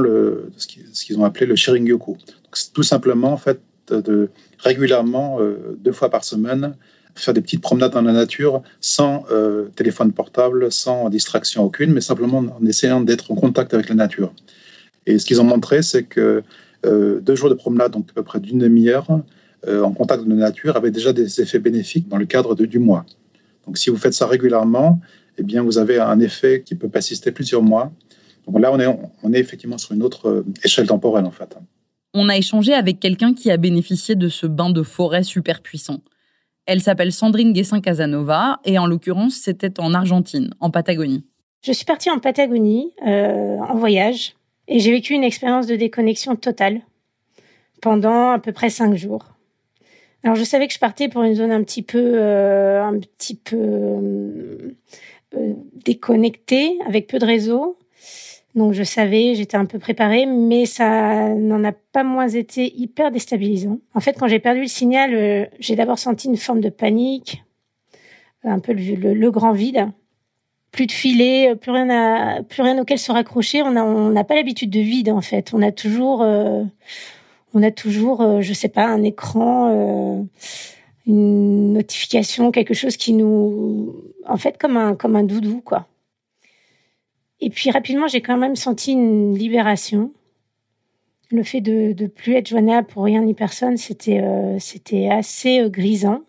ce 0.57 0.67
qu'ils 1.05 1.19
ont 1.19 1.25
appelé 1.25 1.45
le 1.45 1.55
Shirin-yoku. 1.55 2.17
C'est 2.55 2.73
tout 2.73 2.83
simplement, 2.83 3.33
en 3.33 3.37
fait, 3.37 3.61
régulièrement, 4.59 5.39
euh, 5.41 5.77
deux 5.79 5.93
fois 5.93 6.11
par 6.11 6.25
semaine, 6.25 6.75
faire 7.21 7.35
des 7.35 7.41
petites 7.41 7.61
promenades 7.61 7.93
dans 7.93 8.03
la 8.03 8.13
nature 8.13 8.63
sans 8.81 9.25
euh, 9.31 9.69
téléphone 9.75 10.13
portable, 10.13 10.71
sans 10.73 11.09
distraction 11.09 11.65
aucune, 11.65 11.93
mais 11.93 12.01
simplement 12.01 12.39
en 12.39 12.65
essayant 12.67 13.01
d'être 13.01 13.31
en 13.31 13.35
contact 13.35 13.75
avec 13.75 13.89
la 13.89 13.95
nature. 13.95 14.33
Et 15.07 15.19
ce 15.19 15.25
qu'ils 15.25 15.41
ont 15.41 15.45
montré, 15.45 15.83
c'est 15.83 16.05
que 16.05 16.43
euh, 16.85 17.21
deux 17.21 17.35
jours 17.35 17.49
de 17.49 17.55
promenade, 17.55 17.93
donc 17.93 18.11
à 18.11 18.15
peu 18.15 18.23
près 18.23 18.41
d'une 18.41 18.59
demi-heure, 18.59 19.07
euh, 19.67 19.83
en 19.83 19.93
contact 19.93 20.25
de 20.25 20.31
la 20.31 20.37
nature, 20.37 20.77
avaient 20.77 20.91
déjà 20.91 21.13
des 21.13 21.41
effets 21.41 21.59
bénéfiques 21.59 22.09
dans 22.09 22.19
le 22.19 22.27
cadre 22.27 22.55
de, 22.55 22.67
du 22.67 22.79
mois. 22.79 23.05
Donc 23.67 23.79
si 23.79 23.91
vous 23.91 23.97
faites 23.97 24.15
ça 24.15 24.27
régulièrement, 24.27 25.01
eh 25.39 25.43
bien, 25.43 25.63
vous 25.63 25.79
avez 25.79 25.99
un 25.99 26.21
effet 26.21 26.63
qui 26.65 26.75
peut 26.75 26.89
persister 26.89 27.33
plusieurs 27.33 27.63
mois. 27.63 27.93
Donc 28.47 28.61
là, 28.61 28.73
on 28.73 28.79
est, 28.79 28.87
on 29.23 29.33
est 29.33 29.39
effectivement 29.39 29.77
sur 29.77 29.93
une 29.93 30.03
autre 30.03 30.45
échelle 30.65 30.87
temporelle, 30.87 31.25
en 31.25 31.31
fait. 31.31 31.57
On 32.15 32.29
a 32.29 32.37
échangé 32.37 32.73
avec 32.73 33.01
quelqu'un 33.01 33.35
qui 33.35 33.51
a 33.51 33.59
bénéficié 33.59 34.15
de 34.15 34.29
ce 34.29 34.47
bain 34.47 34.71
de 34.71 34.83
forêt 34.83 35.23
super 35.23 35.61
puissant. 35.61 36.01
Elle 36.67 36.81
s'appelle 36.81 37.13
Sandrine 37.13 37.53
Guessin 37.53 37.81
Casanova 37.81 38.61
et 38.65 38.79
en 38.79 38.87
l'occurrence, 38.87 39.35
c'était 39.35 39.81
en 39.81 39.95
Argentine, 39.95 40.51
en 40.59 40.71
Patagonie. 40.71 41.25
Je 41.63 41.73
suis 41.73 41.85
partie 41.85 42.11
en 42.11 42.19
Patagonie 42.19 42.93
euh, 43.07 43.59
en 43.59 43.77
voyage 43.77 44.35
et 44.69 44.81
j'ai 44.81 44.91
vécu 44.91 45.15
une 45.15 45.25
expérience 45.25 45.67
de 45.67 45.77
déconnexion 45.77 46.35
totale 46.37 46.81
pendant 47.81 48.31
à 48.31 48.39
peu 48.39 48.53
près 48.53 48.71
cinq 48.71 48.95
jours. 48.95 49.25
Alors 50.25 50.35
je 50.35 50.43
savais 50.43 50.67
que 50.67 50.75
je 50.75 50.79
partais 50.81 51.09
pour 51.09 51.23
une 51.23 51.35
zone 51.35 51.53
un 51.53 51.63
petit 51.63 51.83
peu, 51.83 52.15
euh, 52.15 52.83
un 52.83 52.99
petit 52.99 53.37
peu 53.37 53.57
euh, 53.57 55.55
déconnectée, 55.85 56.79
avec 56.87 57.07
peu 57.07 57.19
de 57.21 57.27
réseau, 57.27 57.79
Donc 58.57 58.73
je 58.73 58.83
savais, 58.83 59.35
j'étais 59.35 59.59
un 59.59 59.67
peu 59.67 59.79
préparée, 59.79 60.25
mais 60.25 60.65
ça 60.65 61.29
n'en 61.35 61.63
a 61.63 61.73
pas 61.73 62.05
moins 62.05 62.27
été 62.27 62.75
hyper 62.75 63.11
déstabilisant. 63.11 63.79
En 63.95 64.01
fait, 64.01 64.15
quand 64.19 64.29
j'ai 64.29 64.39
perdu 64.39 64.63
le 64.63 64.67
signal, 64.67 65.15
euh, 65.15 65.45
j'ai 65.61 65.77
d'abord 65.77 65.99
senti 65.99 66.29
une 66.29 66.39
forme 66.39 66.63
de 66.63 66.71
panique, 66.71 67.45
un 68.45 68.59
peu 68.59 68.73
le, 68.73 69.31
grand 69.31 69.53
vide. 69.53 69.89
Plus 70.73 70.87
de 70.87 70.93
filet, 70.93 71.55
plus 71.55 71.71
rien, 71.71 71.91
à, 71.91 72.43
plus 72.43 72.63
rien 72.63 72.79
auquel 72.81 72.99
se 72.99 73.13
raccrocher. 73.13 73.61
On 73.61 73.73
n'a 73.73 73.85
on 73.85 74.25
pas 74.25 74.35
l'habitude 74.35 74.71
de 74.71 74.81
vide 74.81 75.11
en 75.11 75.21
fait. 75.21 75.53
On 75.53 75.61
a 75.61 75.71
toujours, 75.71 76.23
euh, 76.23 76.65
on 77.53 77.63
a 77.63 77.71
toujours, 77.71 78.23
euh, 78.23 78.41
je 78.41 78.55
sais 78.55 78.69
pas, 78.69 78.87
un 78.87 79.03
écran, 79.03 80.27
une 81.07 81.73
notification, 81.75 82.51
quelque 82.53 82.75
chose 82.75 82.97
qui 82.97 83.13
nous, 83.13 83.95
en 84.27 84.39
fait, 84.39 84.57
comme 84.57 84.79
un 84.79 84.95
comme 84.95 85.15
un 85.15 85.25
doudou 85.25 85.61
quoi. 85.61 85.87
Et 87.41 87.51
puis 87.51 87.71
rapidement, 87.71 88.09
j'ai 88.09 88.23
quand 88.23 88.37
même 88.37 88.57
senti 88.57 88.93
une 88.93 89.37
libération. 89.37 90.13
Le 91.31 91.43
fait 91.43 91.61
de 91.61 91.95
ne 92.01 92.07
plus 92.07 92.35
être 92.35 92.49
joignable 92.49 92.87
pour 92.87 93.05
rien 93.05 93.21
ni 93.23 93.35
personne, 93.35 93.77
c'était 93.77 94.21
euh, 94.23 94.59
assez 95.11 95.61
euh, 95.61 95.69
grisant. 95.69 96.21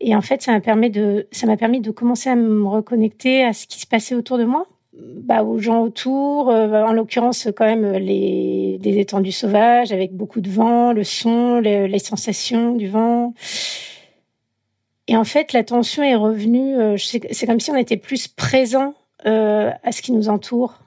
Et 0.00 0.14
en 0.16 0.22
fait, 0.22 0.42
ça 0.42 0.52
m'a 0.52 0.60
permis 0.60 0.90
de 0.90 1.28
permis 1.58 1.80
de 1.80 1.90
commencer 1.90 2.30
à 2.30 2.36
me 2.36 2.66
reconnecter 2.66 3.44
à 3.44 3.52
ce 3.52 3.66
qui 3.66 3.78
se 3.78 3.86
passait 3.86 4.14
autour 4.14 4.36
de 4.36 4.44
moi, 4.44 4.66
bah 4.92 5.42
aux 5.42 5.58
gens 5.58 5.82
autour, 5.82 6.50
euh, 6.50 6.82
en 6.82 6.92
l'occurrence 6.92 7.48
quand 7.56 7.64
même 7.64 7.92
les 7.92 8.78
des 8.78 8.98
étendues 8.98 9.32
sauvages 9.32 9.92
avec 9.92 10.12
beaucoup 10.14 10.40
de 10.40 10.50
vent, 10.50 10.92
le 10.92 11.04
son, 11.04 11.60
les, 11.60 11.88
les 11.88 11.98
sensations 11.98 12.74
du 12.74 12.88
vent. 12.88 13.32
Et 15.08 15.16
en 15.16 15.24
fait, 15.24 15.52
l'attention 15.52 16.02
est 16.02 16.16
revenue. 16.16 16.98
c'est 16.98 17.46
comme 17.46 17.60
si 17.60 17.70
on 17.70 17.76
était 17.76 17.96
plus 17.96 18.28
présent 18.28 18.94
euh, 19.26 19.72
à 19.82 19.90
ce 19.90 20.02
qui 20.02 20.12
nous 20.12 20.28
entoure. 20.28 20.78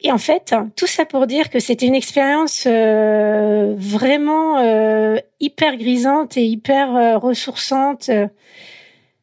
Et 0.00 0.10
en 0.10 0.16
fait, 0.16 0.54
tout 0.74 0.86
ça 0.86 1.04
pour 1.04 1.26
dire 1.26 1.50
que 1.50 1.58
c'était 1.58 1.86
une 1.86 1.94
expérience 1.94 2.66
euh, 2.66 3.74
vraiment 3.76 4.58
euh, 4.58 5.18
hyper 5.38 5.76
grisante 5.76 6.36
et 6.38 6.46
hyper 6.46 7.20
ressourçante, 7.20 8.10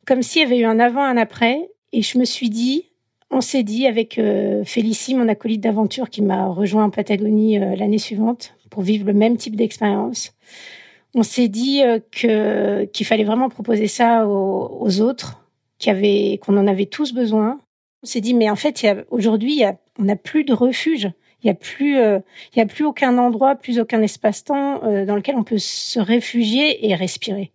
comme 0.06 0.22
s'il 0.22 0.42
y 0.42 0.46
avait 0.46 0.60
eu 0.60 0.66
un 0.66 0.80
avant, 0.80 1.02
un 1.02 1.18
après. 1.18 1.72
Et 1.92 2.02
je 2.02 2.20
me 2.20 2.26
suis 2.26 2.50
dit, 2.50 2.86
on 3.32 3.42
s'est 3.42 3.64
dit 3.64 3.88
avec 3.88 4.20
Félicie, 4.66 5.16
mon 5.16 5.30
acolyte 5.30 5.62
d'aventure 5.62 6.10
qui 6.10 6.22
m'a 6.22 6.46
rejoint 6.48 6.84
en 6.84 6.90
Patagonie 6.92 7.58
l'année 7.58 7.98
suivante 7.98 8.54
pour 8.70 8.84
vivre 8.84 9.08
le 9.08 9.14
même 9.14 9.38
type 9.38 9.56
d'expérience. 9.56 10.34
On 11.16 11.24
s'est 11.24 11.48
dit 11.48 11.82
qu'il 12.12 13.06
fallait 13.06 13.24
vraiment 13.24 13.50
proposer 13.50 13.88
ça 13.88 14.28
aux 14.28 15.02
autres, 15.02 15.45
qu'on 15.84 16.58
en 16.58 16.68
avait 16.68 16.86
tous 16.86 17.14
besoin. 17.14 17.60
On 18.04 18.08
s'est 18.08 18.22
dit, 18.22 18.34
mais 18.34 18.50
en 18.50 18.56
fait, 18.56 18.86
aujourd'hui, 19.10 19.64
on 20.00 20.04
n'a 20.04 20.16
plus 20.16 20.44
de 20.44 20.54
refuge. 20.54 21.10
Il 21.44 21.48
n'y 21.48 21.52
a 21.52 21.56
plus, 21.56 21.98
euh, 22.00 22.20
a 22.58 22.66
plus 22.66 22.86
aucun 22.86 23.18
endroit, 23.18 23.56
plus 23.56 23.80
aucun 23.80 24.02
espace-temps 24.02 24.84
euh, 24.84 25.06
dans 25.06 25.16
lequel 25.16 25.36
on 25.36 25.44
peut 25.44 25.60
se 25.60 26.00
réfugier 26.00 26.88
et 26.88 26.96
respirer. 26.96 27.52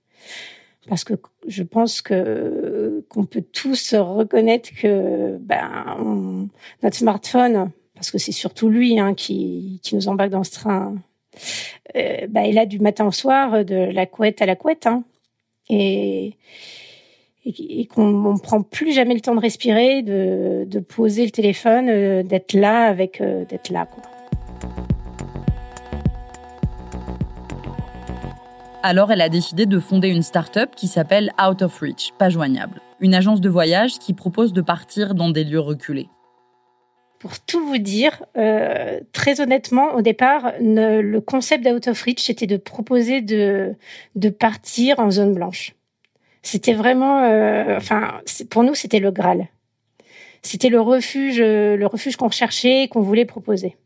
Parce 0.88 1.02
que 1.02 1.14
je 1.46 1.62
pense 1.62 2.00
qu'on 2.00 3.24
peut 3.28 3.44
tous 3.52 3.94
reconnaître 3.94 4.70
que 4.80 5.36
ben, 5.38 6.48
notre 6.82 6.96
smartphone, 6.96 7.70
parce 7.94 8.10
que 8.10 8.18
c'est 8.18 8.32
surtout 8.32 8.68
lui 8.68 8.98
hein, 8.98 9.14
qui, 9.14 9.80
nous 9.92 10.08
embarque 10.08 10.30
dans 10.30 10.44
ce 10.44 10.52
train, 10.52 10.94
euh, 11.96 12.26
ben, 12.28 12.56
a 12.56 12.66
du 12.66 12.78
matin 12.78 13.06
au 13.06 13.12
soir, 13.12 13.64
de 13.64 13.74
la 13.74 14.06
couette 14.06 14.40
à 14.40 14.46
la 14.46 14.56
couette. 14.56 14.86
Hein. 14.86 15.02
Et, 15.68 16.34
et, 17.44 17.86
qu'on 17.86 18.32
ne 18.32 18.38
prend 18.38 18.62
plus 18.62 18.92
jamais 18.92 19.14
le 19.14 19.20
temps 19.20 19.34
de 19.34 19.40
respirer, 19.40 20.02
de, 20.02 20.64
de 20.66 20.78
poser 20.80 21.24
le 21.24 21.30
téléphone, 21.30 21.88
euh, 21.88 22.22
d'être 22.22 22.52
là 22.52 22.84
avec 22.84 23.20
euh, 23.20 23.44
d'être 23.44 23.70
là. 23.70 23.86
Quoi. 23.86 24.02
Alors, 28.82 29.12
elle 29.12 29.20
a 29.20 29.28
décidé 29.28 29.66
de 29.66 29.78
fonder 29.78 30.08
une 30.08 30.22
start-up 30.22 30.70
qui 30.74 30.88
s'appelle 30.88 31.32
Out 31.42 31.62
of 31.62 31.78
Reach, 31.80 32.12
pas 32.18 32.30
joignable, 32.30 32.80
une 33.00 33.14
agence 33.14 33.40
de 33.40 33.48
voyage 33.48 33.98
qui 33.98 34.14
propose 34.14 34.52
de 34.52 34.62
partir 34.62 35.14
dans 35.14 35.30
des 35.30 35.44
lieux 35.44 35.60
reculés. 35.60 36.08
Pour 37.18 37.38
tout 37.40 37.62
vous 37.66 37.76
dire, 37.76 38.24
euh, 38.38 39.00
très 39.12 39.42
honnêtement, 39.42 39.94
au 39.94 40.00
départ, 40.00 40.52
le 40.58 41.18
concept 41.18 41.62
d'Out 41.62 41.88
of 41.88 42.00
Reach, 42.00 42.20
c'était 42.20 42.46
de 42.46 42.56
proposer 42.56 43.20
de, 43.20 43.74
de 44.14 44.28
partir 44.30 44.98
en 44.98 45.10
zone 45.10 45.34
blanche. 45.34 45.74
C'était 46.42 46.72
vraiment, 46.72 47.22
euh, 47.24 47.76
enfin, 47.76 48.20
pour 48.48 48.62
nous, 48.62 48.74
c'était 48.74 48.98
le 48.98 49.10
Graal. 49.10 49.48
C'était 50.42 50.70
le 50.70 50.80
refuge, 50.80 51.40
euh, 51.40 51.76
le 51.76 51.86
refuge 51.86 52.16
qu'on 52.16 52.28
recherchait, 52.28 52.88
qu'on 52.88 53.02
voulait 53.02 53.26
proposer. 53.26 53.76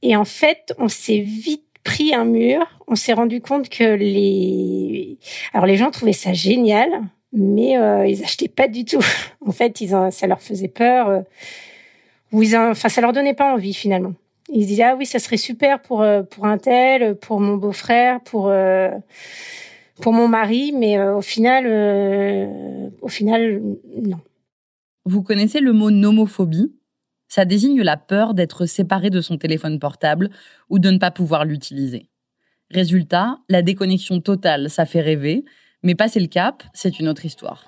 Et 0.00 0.16
en 0.16 0.24
fait, 0.24 0.74
on 0.78 0.88
s'est 0.88 1.20
vite 1.20 1.64
pris 1.82 2.14
un 2.14 2.24
mur. 2.24 2.66
On 2.88 2.94
s'est 2.94 3.12
rendu 3.12 3.42
compte 3.42 3.68
que 3.68 3.84
les, 3.84 5.18
alors 5.52 5.66
les 5.66 5.76
gens 5.76 5.90
trouvaient 5.90 6.12
ça 6.12 6.32
génial, 6.32 6.88
mais 7.32 7.76
euh, 7.76 8.06
ils 8.06 8.22
achetaient 8.24 8.48
pas 8.48 8.68
du 8.68 8.86
tout. 8.86 9.04
en 9.46 9.52
fait, 9.52 9.82
ils 9.82 9.90
ça 10.10 10.26
leur 10.26 10.40
faisait 10.40 10.68
peur, 10.68 11.24
ou 12.32 12.42
ils, 12.42 12.56
enfin, 12.56 12.88
ça 12.88 13.02
leur 13.02 13.12
donnait 13.12 13.34
pas 13.34 13.52
envie 13.52 13.74
finalement. 13.74 14.14
Ils 14.48 14.62
se 14.62 14.68
disaient 14.68 14.84
ah 14.84 14.96
oui, 14.96 15.04
ça 15.04 15.18
serait 15.18 15.36
super 15.36 15.80
pour 15.80 16.06
pour 16.30 16.46
un 16.46 16.58
tel, 16.58 17.16
pour 17.16 17.40
mon 17.40 17.56
beau-frère, 17.56 18.20
pour 18.20 18.50
pour 20.00 20.12
mon 20.12 20.28
mari, 20.28 20.72
mais 20.72 20.98
euh, 20.98 21.16
au 21.16 21.22
final, 21.22 21.64
euh, 21.66 22.90
au 23.00 23.08
final, 23.08 23.62
non. 24.02 24.20
Vous 25.04 25.22
connaissez 25.22 25.60
le 25.60 25.72
mot 25.72 25.90
nomophobie? 25.90 26.74
Ça 27.28 27.44
désigne 27.44 27.82
la 27.82 27.96
peur 27.96 28.34
d'être 28.34 28.66
séparé 28.66 29.10
de 29.10 29.20
son 29.20 29.38
téléphone 29.38 29.78
portable 29.78 30.30
ou 30.70 30.78
de 30.78 30.90
ne 30.90 30.98
pas 30.98 31.10
pouvoir 31.10 31.44
l'utiliser. 31.44 32.08
Résultat, 32.70 33.38
la 33.48 33.62
déconnexion 33.62 34.20
totale, 34.20 34.70
ça 34.70 34.86
fait 34.86 35.00
rêver, 35.00 35.44
mais 35.82 35.94
passer 35.94 36.20
le 36.20 36.26
cap, 36.26 36.62
c'est 36.72 36.98
une 36.98 37.08
autre 37.08 37.24
histoire. 37.24 37.66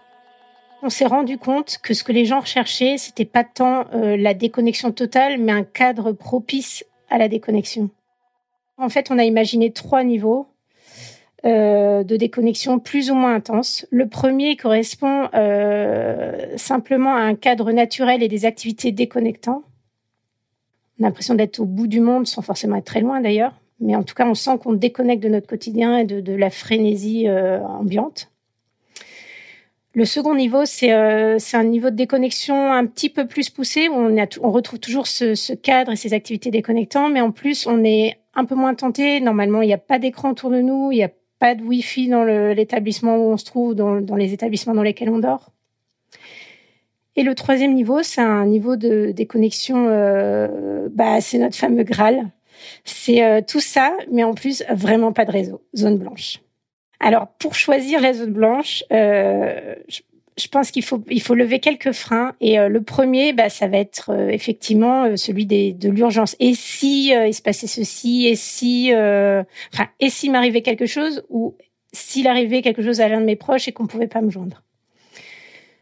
On 0.83 0.91
s'est 0.91 1.07
rendu 1.07 1.39
compte 1.39 1.79
que 1.83 1.95
ce 1.95 2.05
que 2.05 2.13
les 2.13 2.25
gens 2.25 2.41
recherchaient, 2.41 2.97
c'était 2.99 3.25
pas 3.25 3.45
tant 3.45 3.87
euh, 3.93 4.17
la 4.17 4.35
déconnexion 4.35 4.93
totale, 4.93 5.39
mais 5.39 5.53
un 5.53 5.65
cadre 5.65 6.13
propice 6.13 6.85
à 7.11 7.19
la 7.19 7.29
déconnexion. 7.29 7.91
En 8.79 8.89
fait, 8.89 9.11
on 9.11 9.19
a 9.19 9.25
imaginé 9.25 9.73
trois 9.73 10.05
niveaux. 10.05 10.47
Euh, 11.47 12.03
de 12.03 12.17
déconnexion 12.17 12.81
plus 12.81 13.11
ou 13.13 13.15
moins 13.15 13.35
intense. 13.35 13.87
Le 13.91 14.09
premier 14.09 14.57
correspond 14.57 15.29
euh, 15.35 16.57
simplement 16.57 17.15
à 17.15 17.21
un 17.21 17.37
cadre 17.37 17.71
naturel 17.71 18.21
et 18.21 18.27
des 18.27 18.47
activités 18.47 18.91
déconnectants. 18.91 19.63
On 20.99 21.05
a 21.05 21.07
l'impression 21.07 21.35
d'être 21.35 21.61
au 21.61 21.65
bout 21.65 21.87
du 21.87 22.01
monde 22.01 22.27
sans 22.27 22.43
forcément 22.43 22.75
être 22.75 22.87
très 22.87 23.01
loin 23.01 23.21
d'ailleurs. 23.21 23.53
Mais 23.79 23.95
en 23.95 24.03
tout 24.03 24.15
cas, 24.17 24.27
on 24.27 24.35
sent 24.35 24.59
qu'on 24.61 24.73
déconnecte 24.73 25.23
de 25.23 25.29
notre 25.29 25.47
quotidien 25.47 25.99
et 25.99 26.05
de, 26.05 26.33
la 26.33 26.51
frénésie 26.51 27.29
euh, 27.29 27.61
ambiante. 27.61 28.33
Le 29.95 30.05
second 30.05 30.35
niveau, 30.35 30.65
c'est 30.65 30.91
un 30.91 31.65
niveau 31.65 31.91
de 31.91 31.97
déconnexion 31.97 32.73
un 32.73 32.87
petit 32.87 33.09
peu 33.09 33.29
plus 33.29 33.51
poussé, 33.51 33.89
où 33.89 33.95
on, 33.95 34.17
on 34.43 34.51
retrouve 34.51 34.81
toujours 34.81 35.07
ce, 35.07 35.37
ce, 35.37 35.53
cadre 35.53 35.93
et 35.93 35.97
ces 35.97 36.13
activités 36.13 36.51
déconnectantes, 36.51 37.13
mais 37.13 37.21
en 37.21 37.31
plus, 37.31 37.67
on 37.69 37.85
est 37.85 38.19
un 38.35 38.45
peu 38.45 38.57
moins 38.57 38.75
tenté. 38.75 39.21
Normalement, 39.21 39.63
il 39.63 39.69
n'y 39.69 39.75
a 39.75 39.79
pas 39.79 39.99
d'écran 39.99 40.33
autour 40.33 40.51
de 40.51 40.61
nous, 40.61 40.91
il 40.91 40.97
n'y 40.97 41.05
a 41.05 41.11
pas 41.39 41.55
de 41.55 41.63
Wi-Fi 41.63 42.09
dans 42.09 42.25
l'établissement 42.25 43.17
où 43.17 43.33
on 43.33 43.37
se 43.37 43.45
trouve, 43.45 43.75
dans, 43.75 44.01
dans, 44.01 44.17
les 44.17 44.33
établissements 44.33 44.75
dans 44.75 44.83
lesquels 44.83 45.11
on 45.11 45.19
dort. 45.19 45.51
Et 47.17 47.23
le 47.23 47.35
troisième 47.35 47.75
niveau, 47.75 48.03
c'est 48.03 48.21
un 48.21 48.47
niveau 48.47 48.77
de 48.77 49.11
déconnexion, 49.11 49.87
euh, 49.89 50.89
bah, 50.91 51.21
c'est 51.21 51.39
notre 51.39 51.57
fameux 51.57 51.83
Graal. 51.83 52.31
C'est 52.85 53.25
euh, 53.25 53.41
tout 53.47 53.61
ça, 53.61 53.97
mais 54.11 54.23
en 54.23 54.35
plus, 54.35 54.65
vraiment 54.71 55.13
pas 55.13 55.25
de 55.25 55.31
réseau, 55.31 55.63
zone 55.75 55.99
blanche. 55.99 56.41
Alors, 57.01 57.29
pour 57.39 57.55
choisir 57.55 58.01
la 58.01 58.13
zone 58.13 58.33
blanche, 58.33 58.85
euh, 58.93 59.75
je 60.39 60.49
pense 60.49 60.71
qu'il 60.71 60.85
faut 60.85 61.03
il 61.11 61.23
faut 61.23 61.35
lever 61.35 61.61
quelques 61.61 61.93
freins 61.93 62.35
et 62.41 62.59
euh, 62.59 62.69
le 62.69 62.83
premier 62.83 63.33
bah 63.33 63.49
ça 63.49 63.69
va 63.69 63.79
être 63.79 64.11
euh, 64.11 64.29
effectivement 64.29 65.05
euh, 65.05 65.17
celui 65.17 65.47
des 65.47 65.73
de 65.73 65.89
l'urgence 65.89 66.37
et 66.41 66.55
si 66.55 67.09
il 67.09 67.35
se 67.35 67.43
passait 67.43 67.67
ceci 67.67 68.27
et 68.27 68.37
si 68.37 68.91
enfin 68.93 69.89
et 70.01 70.11
s'il 70.11 70.33
m'arrivait 70.33 70.63
quelque 70.63 70.87
chose 70.87 71.25
ou 71.31 71.57
s'il 71.93 72.27
arrivait 72.27 72.61
quelque 72.61 72.83
chose 72.83 73.01
à 73.01 73.09
l'un 73.09 73.21
de 73.21 73.27
mes 73.27 73.37
proches 73.37 73.69
et 73.69 73.73
qu'on 73.73 73.87
pouvait 73.87 74.07
pas 74.07 74.21
me 74.21 74.31
joindre. 74.31 74.63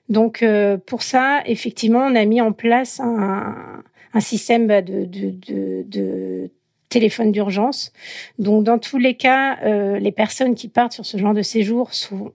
Donc 0.09 0.45
pour 0.87 1.03
ça 1.03 1.43
effectivement 1.47 2.07
on 2.07 2.15
a 2.15 2.25
mis 2.25 2.41
en 2.41 2.53
place 2.53 3.01
un 3.01 3.83
un 4.13 4.21
système 4.21 4.69
bah, 4.69 4.83
de 4.83 5.05
de 5.05 5.31
de, 5.31 5.85
de 5.87 6.51
téléphone 6.95 7.33
d'urgence. 7.33 7.93
Donc 8.39 8.65
dans 8.65 8.79
tous 8.79 8.99
les 8.99 9.15
cas, 9.15 9.59
les 9.99 10.13
personnes 10.13 10.55
qui 10.55 10.69
partent 10.69 10.93
sur 10.93 11.07
ce 11.07 11.17
genre 11.19 11.35
de 11.35 11.43
séjour 11.43 11.93
sont, 11.93 12.33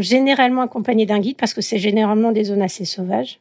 généralement 0.00 0.62
accompagnés 0.62 1.06
d'un 1.06 1.18
guide 1.18 1.36
parce 1.36 1.54
que 1.54 1.60
c'est 1.60 1.78
généralement 1.78 2.32
des 2.32 2.44
zones 2.44 2.62
assez 2.62 2.84
sauvages. 2.84 3.40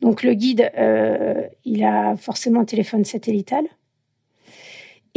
Donc 0.00 0.22
le 0.22 0.34
guide, 0.34 0.70
euh, 0.76 1.42
il 1.64 1.84
a 1.84 2.16
forcément 2.16 2.60
un 2.60 2.64
téléphone 2.64 3.04
satellitaire. 3.04 3.62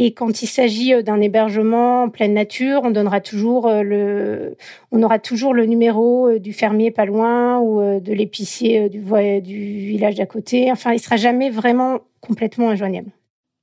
Et 0.00 0.12
quand 0.12 0.42
il 0.42 0.46
s'agit 0.46 0.94
euh, 0.94 1.02
d'un 1.02 1.20
hébergement 1.20 2.04
en 2.04 2.08
pleine 2.08 2.34
nature, 2.34 2.82
on 2.84 2.90
donnera 2.90 3.20
toujours 3.20 3.66
euh, 3.66 3.82
le, 3.82 4.56
on 4.92 5.02
aura 5.02 5.18
toujours 5.18 5.54
le 5.54 5.66
numéro 5.66 6.28
euh, 6.28 6.38
du 6.38 6.52
fermier 6.52 6.90
pas 6.92 7.04
loin 7.04 7.58
ou 7.58 8.00
de 8.00 8.12
l'épicier 8.12 8.88
du, 8.88 9.00
du 9.40 9.58
village 9.88 10.14
d'à 10.14 10.26
côté. 10.26 10.70
Enfin, 10.70 10.92
il 10.92 11.00
sera 11.00 11.16
jamais 11.16 11.50
vraiment 11.50 12.00
complètement 12.20 12.70
injoignable. 12.70 13.10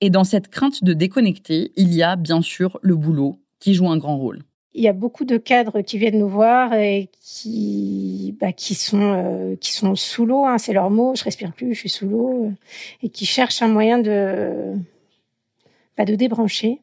Et 0.01 0.10
dans 0.10 0.23
cette 0.23 0.49
crainte 0.49 0.84
de 0.84 0.93
déconnecter, 0.93 1.71
il 1.75 1.93
y 1.93 2.03
a 2.03 2.15
bien 2.15 2.41
sûr 2.41 2.79
le 2.81 2.95
boulot 2.95 3.39
qui 3.60 3.73
joue 3.73 3.89
un 3.89 3.97
grand 3.97 4.17
rôle. 4.17 4.43
Il 4.73 4.84
y 4.84 4.89
a 4.89 4.93
beaucoup 4.93 5.23
de 5.23 5.38
cadres 5.38 5.79
qui 5.81 5.97
viennent 5.97 6.19
nous 6.19 6.27
voir 6.27 6.73
et 6.73 7.10
qui, 7.21 8.36
bah, 8.41 8.51
qui 8.51 8.75
sont, 8.75 9.55
sous 9.95 10.25
l'eau. 10.25 10.45
Hein, 10.45 10.58
c'est 10.58 10.73
leur 10.73 10.89
mot. 10.89 11.15
Je 11.15 11.23
respire 11.23 11.53
plus, 11.53 11.73
je 11.73 11.79
suis 11.79 11.89
sous 11.89 12.08
l'eau, 12.08 12.51
et 13.01 13.08
qui 13.08 13.25
cherchent 13.25 13.62
un 13.62 13.69
moyen 13.69 13.99
de, 13.99 14.73
pas 15.95 16.03
de 16.03 16.15
débrancher. 16.15 16.81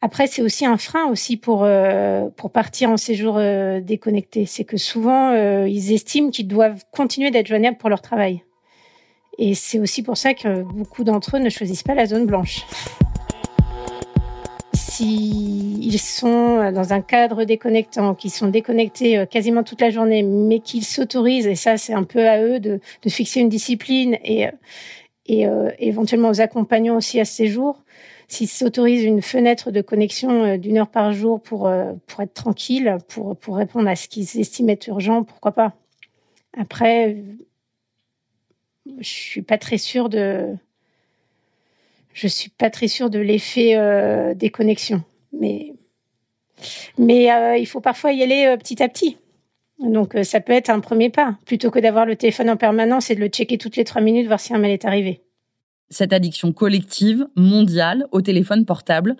Après, 0.00 0.28
c'est 0.28 0.42
aussi 0.42 0.64
un 0.64 0.76
frein 0.76 1.06
aussi 1.06 1.36
pour 1.36 1.64
euh, 1.64 2.28
pour 2.36 2.52
partir 2.52 2.90
en 2.90 2.96
séjour 2.96 3.36
euh, 3.36 3.80
déconnecté. 3.80 4.46
C'est 4.46 4.64
que 4.64 4.76
souvent 4.76 5.32
euh, 5.32 5.68
ils 5.68 5.92
estiment 5.92 6.30
qu'ils 6.30 6.46
doivent 6.46 6.84
continuer 6.92 7.30
d'être 7.30 7.48
joignables 7.48 7.78
pour 7.78 7.88
leur 7.88 8.00
travail. 8.00 8.44
Et 9.38 9.54
c'est 9.54 9.78
aussi 9.78 10.02
pour 10.02 10.16
ça 10.16 10.34
que 10.34 10.62
beaucoup 10.62 11.04
d'entre 11.04 11.36
eux 11.36 11.40
ne 11.40 11.50
choisissent 11.50 11.84
pas 11.84 11.94
la 11.94 12.06
zone 12.06 12.26
blanche. 12.26 12.66
S'ils 14.72 16.00
sont 16.00 16.72
dans 16.72 16.92
un 16.92 17.00
cadre 17.00 17.44
déconnectant, 17.44 18.14
qu'ils 18.14 18.32
sont 18.32 18.48
déconnectés 18.48 19.24
quasiment 19.30 19.62
toute 19.62 19.80
la 19.80 19.90
journée, 19.90 20.24
mais 20.24 20.58
qu'ils 20.58 20.84
s'autorisent, 20.84 21.46
et 21.46 21.54
ça 21.54 21.76
c'est 21.76 21.94
un 21.94 22.02
peu 22.02 22.28
à 22.28 22.42
eux 22.42 22.58
de, 22.58 22.80
fixer 23.06 23.40
une 23.40 23.48
discipline 23.48 24.18
et 24.24 24.48
et 25.28 25.46
euh, 25.46 25.70
éventuellement 25.78 26.30
aux 26.30 26.40
accompagnants 26.40 26.96
aussi 26.96 27.20
à 27.20 27.24
ce 27.24 27.34
séjour. 27.34 27.82
S'ils 28.26 28.48
s'autorisent 28.48 29.04
une 29.04 29.22
fenêtre 29.22 29.70
de 29.70 29.80
connexion 29.80 30.44
euh, 30.44 30.56
d'une 30.56 30.78
heure 30.78 30.88
par 30.88 31.12
jour 31.12 31.40
pour, 31.40 31.68
euh, 31.68 31.92
pour 32.06 32.22
être 32.22 32.34
tranquille, 32.34 32.96
pour, 33.08 33.36
pour 33.36 33.56
répondre 33.56 33.88
à 33.88 33.96
ce 33.96 34.08
qu'ils 34.08 34.40
estiment 34.40 34.70
être 34.70 34.88
urgent, 34.88 35.22
pourquoi 35.22 35.52
pas. 35.52 35.74
Après, 36.58 37.16
je 38.98 39.08
suis 39.08 39.42
de, 39.42 40.56
suis 42.14 42.50
pas 42.50 42.70
très 42.70 42.88
sûre 42.88 43.10
de 43.10 43.18
l'effet 43.18 44.34
des 44.34 44.50
connexions, 44.50 45.02
mais 45.32 45.74
mais 46.98 47.28
il 47.58 47.66
faut 47.66 47.80
parfois 47.80 48.12
y 48.12 48.22
aller 48.22 48.56
petit 48.58 48.82
à 48.82 48.88
petit. 48.88 49.16
Donc 49.78 50.14
euh, 50.14 50.24
ça 50.24 50.40
peut 50.40 50.52
être 50.52 50.70
un 50.70 50.80
premier 50.80 51.10
pas, 51.10 51.36
plutôt 51.46 51.70
que 51.70 51.78
d'avoir 51.78 52.04
le 52.04 52.16
téléphone 52.16 52.50
en 52.50 52.56
permanence 52.56 53.10
et 53.10 53.14
de 53.14 53.20
le 53.20 53.28
checker 53.28 53.58
toutes 53.58 53.76
les 53.76 53.84
trois 53.84 54.02
minutes, 54.02 54.26
voir 54.26 54.40
si 54.40 54.52
un 54.54 54.58
mail 54.58 54.72
est 54.72 54.84
arrivé. 54.84 55.22
Cette 55.90 56.12
addiction 56.12 56.52
collective, 56.52 57.26
mondiale, 57.36 58.06
au 58.10 58.20
téléphone 58.20 58.66
portable, 58.66 59.16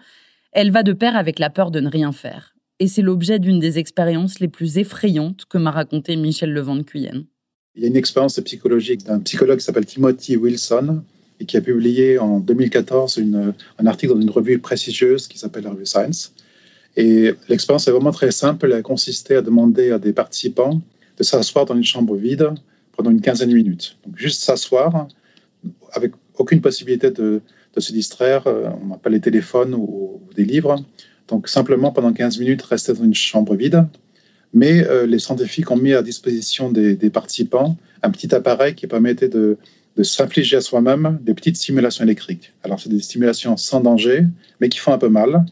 elle 0.52 0.70
va 0.70 0.83
de 0.83 0.92
pair 0.92 1.16
avec 1.16 1.38
la 1.38 1.50
peur 1.50 1.70
de 1.70 1.81
ne 1.81 1.88
rien 1.88 2.12
faire. 2.12 2.54
Et 2.81 2.88
c'est 2.88 3.02
l'objet 3.02 3.38
d'une 3.38 3.59
des 3.59 3.78
expériences 3.78 4.40
les 4.40 4.48
plus 4.48 4.78
effrayantes 4.78 5.44
que 5.46 5.59
m'a 5.59 5.70
raconté 5.70 6.16
Michel 6.16 6.52
Levent 6.52 6.83
Cuyenne. 6.83 7.24
Il 7.79 7.83
y 7.83 7.85
a 7.85 7.88
une 7.91 7.97
expérience 7.97 8.41
psychologique 8.41 9.05
d'un 9.05 9.21
psychologue 9.21 9.59
qui 9.59 9.64
s'appelle 9.64 9.87
Timothy 9.87 10.37
Wilson 10.37 11.01
et 11.38 11.45
qui 11.45 11.57
a 11.57 11.61
publié 11.61 12.19
en 12.19 12.41
2014 12.41 13.23
un 13.79 13.87
article 13.87 14.14
dans 14.14 14.21
une 14.21 14.31
revue 14.31 14.59
prestigieuse 14.59 15.29
qui 15.29 15.38
s'appelle 15.38 15.62
la 15.62 15.71
revue 15.71 15.87
Science 15.87 16.35
et 16.97 17.35
l'expérience 17.49 17.87
est 17.87 17.93
vraiment 17.93 18.11
très 18.11 18.33
simple. 18.33 18.67
Elle 18.67 18.73
a 18.73 18.83
consisté 18.83 19.37
à 19.37 19.43
demander 19.43 19.93
à 19.93 20.01
des 20.01 20.12
participants 20.12 20.81
de 21.17 21.23
s'asseoir 21.23 21.67
dans 21.67 21.77
une 21.77 21.85
chambre 21.85 22.17
vide 22.17 22.51
pendant 22.97 23.12
une 23.12 23.21
quinzaine 23.21 23.51
de 23.51 23.55
minutes. 23.55 23.97
Donc 24.05 24.19
juste 24.19 24.43
s'asseoir 24.43 25.07
avec 25.93 26.11
aucune 26.37 26.61
possibilité 26.61 27.12
de, 27.12 27.41
se 27.77 27.93
distraire. 27.93 28.49
Euh, 28.49 28.71
on 28.83 28.87
n'a 28.87 28.97
pas 28.97 29.09
les 29.09 29.21
téléphones 29.21 29.73
ou, 29.73 30.21
des 30.35 30.45
livres. 30.45 30.85
Donc 31.29 31.49
simplement 31.49 31.93
pendant 31.93 32.12
15 32.12 32.41
minutes 32.41 32.62
rester 32.62 32.93
dans 32.93 33.05
une 33.05 33.14
chambre 33.14 33.55
vide. 33.55 33.87
Mais 34.55 34.87
euh, 34.87 35.07
les 35.07 35.19
scientifiques 35.19 35.71
ont 35.71 35.77
mis 35.77 35.93
à 35.93 36.03
disposition 36.03 36.71
des, 36.71 36.97
participants 37.11 37.77
un 38.03 38.11
petit 38.11 38.35
appareil 38.35 38.75
qui 38.75 38.87
permettait 38.87 39.29
de, 39.29 39.57
de 39.97 40.03
s'infliger 40.03 40.57
à 40.57 40.61
soi-même 40.61 41.19
des 41.23 41.35
petites 41.35 41.57
stimulations 41.57 42.05
électriques. 42.05 42.53
Alors 42.63 42.81
c'est 42.81 42.89
des 42.89 43.01
stimulations 43.01 43.57
sans 43.57 43.81
danger, 43.81 44.25
mais 44.61 44.69
qui 44.69 44.79
font 44.79 44.93
un 44.93 44.99
peu 44.99 45.09
mal. 45.09 45.45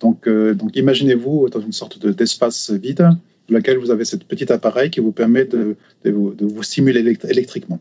Donc, 0.00 0.26
euh, 0.26 0.56
imaginez-vous 0.74 1.50
dans 1.50 1.60
une 1.60 1.72
sorte 1.72 2.04
d'espace 2.04 2.70
vide 2.70 3.10
dans 3.48 3.56
lequel 3.56 3.76
vous 3.76 3.90
avez 3.90 4.04
ce 4.04 4.16
petit 4.16 4.50
appareil 4.50 4.90
qui 4.90 5.00
vous 5.00 5.12
permet 5.12 5.44
de, 5.44 5.76
vous, 6.06 6.34
vous, 6.40 6.62
stimuler 6.62 7.00
électriquement. 7.28 7.78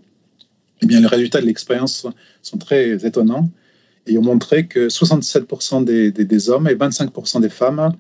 Eh 0.81 0.85
bien, 0.85 0.99
les 0.99 1.07
résultats 1.07 1.41
de 1.41 1.45
l'expérience 1.45 2.05
sont 2.41 2.57
très 2.57 3.05
étonnants 3.05 3.49
et 4.07 4.17
ont 4.17 4.23
montré 4.23 4.65
que 4.65 4.87
67% 4.87 5.83
des, 5.83 6.11
des, 6.11 6.49
hommes 6.49 6.67
et 6.67 6.75
25% 6.75 7.41
des 7.41 7.49
femmes 7.49 7.93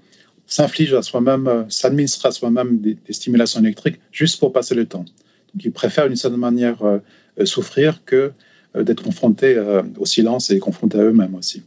s'infligent 0.53 0.95
à 0.95 1.01
soi-même, 1.01 1.65
s'administrent 1.69 2.25
à 2.25 2.31
soi-même 2.31 2.79
des, 2.79 2.97
stimulations 3.11 3.61
électriques 3.61 3.99
juste 4.11 4.39
pour 4.39 4.51
passer 4.51 4.75
le 4.75 4.85
temps. 4.85 5.05
Donc, 5.53 5.63
ils 5.63 5.71
préfèrent 5.71 6.07
d'une 6.07 6.15
certaine 6.15 6.39
manière 6.39 6.83
euh, 6.83 6.99
souffrir 7.45 8.03
que 8.05 8.31
euh, 8.75 8.83
d'être 8.83 9.03
confrontés 9.03 9.57
au 9.97 10.05
silence 10.05 10.49
et 10.51 10.59
confrontés 10.59 10.99
à 10.99 11.03
eux-mêmes 11.03 11.35
aussi. 11.35 11.63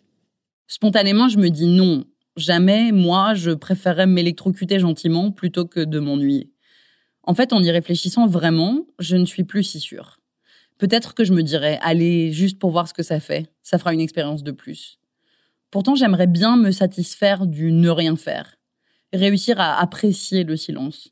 Spontanément, 0.67 1.29
je 1.29 1.39
me 1.39 1.49
dis 1.49 1.67
non, 1.67 2.05
Jamais, 2.37 2.93
moi, 2.93 3.35
je 3.35 3.51
préférerais 3.51 4.07
m'électrocuter 4.07 4.79
gentiment 4.79 5.31
plutôt 5.31 5.67
que 5.67 5.81
de 5.81 5.99
m'ennuyer. 5.99 6.51
En 7.25 7.35
fait, 7.35 7.53
en 7.53 7.63
y 7.63 7.71
réfléchissant 7.71 8.27
vraiment, 8.27 8.87
je 8.99 9.17
ne 9.17 9.27
suis 9.27 9.45
plus 9.45 9.65
si 9.65 9.81
sûre. 9.81 10.19
Peut-être 10.79 11.15
que 11.15 11.25
je 11.25 11.35
me 11.35 11.43
dirais, 11.43 11.79
allez, 11.83 12.33
juste 12.33 12.59
pour 12.59 12.71
voir 12.71 12.89
ce 12.89 12.95
que 12.95 13.03
ça 13.03 13.21
fait, 13.21 13.53
ça 13.63 13.79
fera 13.79 13.93
une 13.93 14.01
expérience 14.01 14.43
de 14.43 14.51
plus. 14.51 14.99
Pourtant, 15.71 15.95
j'aimerais 15.95 16.27
bien 16.27 16.57
me 16.57 16.71
satisfaire 16.71 17.47
du 17.47 17.71
ne 17.71 17.91
rien 17.91 18.17
faire, 18.17 18.57
réussir 19.13 19.61
à 19.61 19.81
apprécier 19.81 20.45
le 20.45 20.57
silence. 20.57 21.11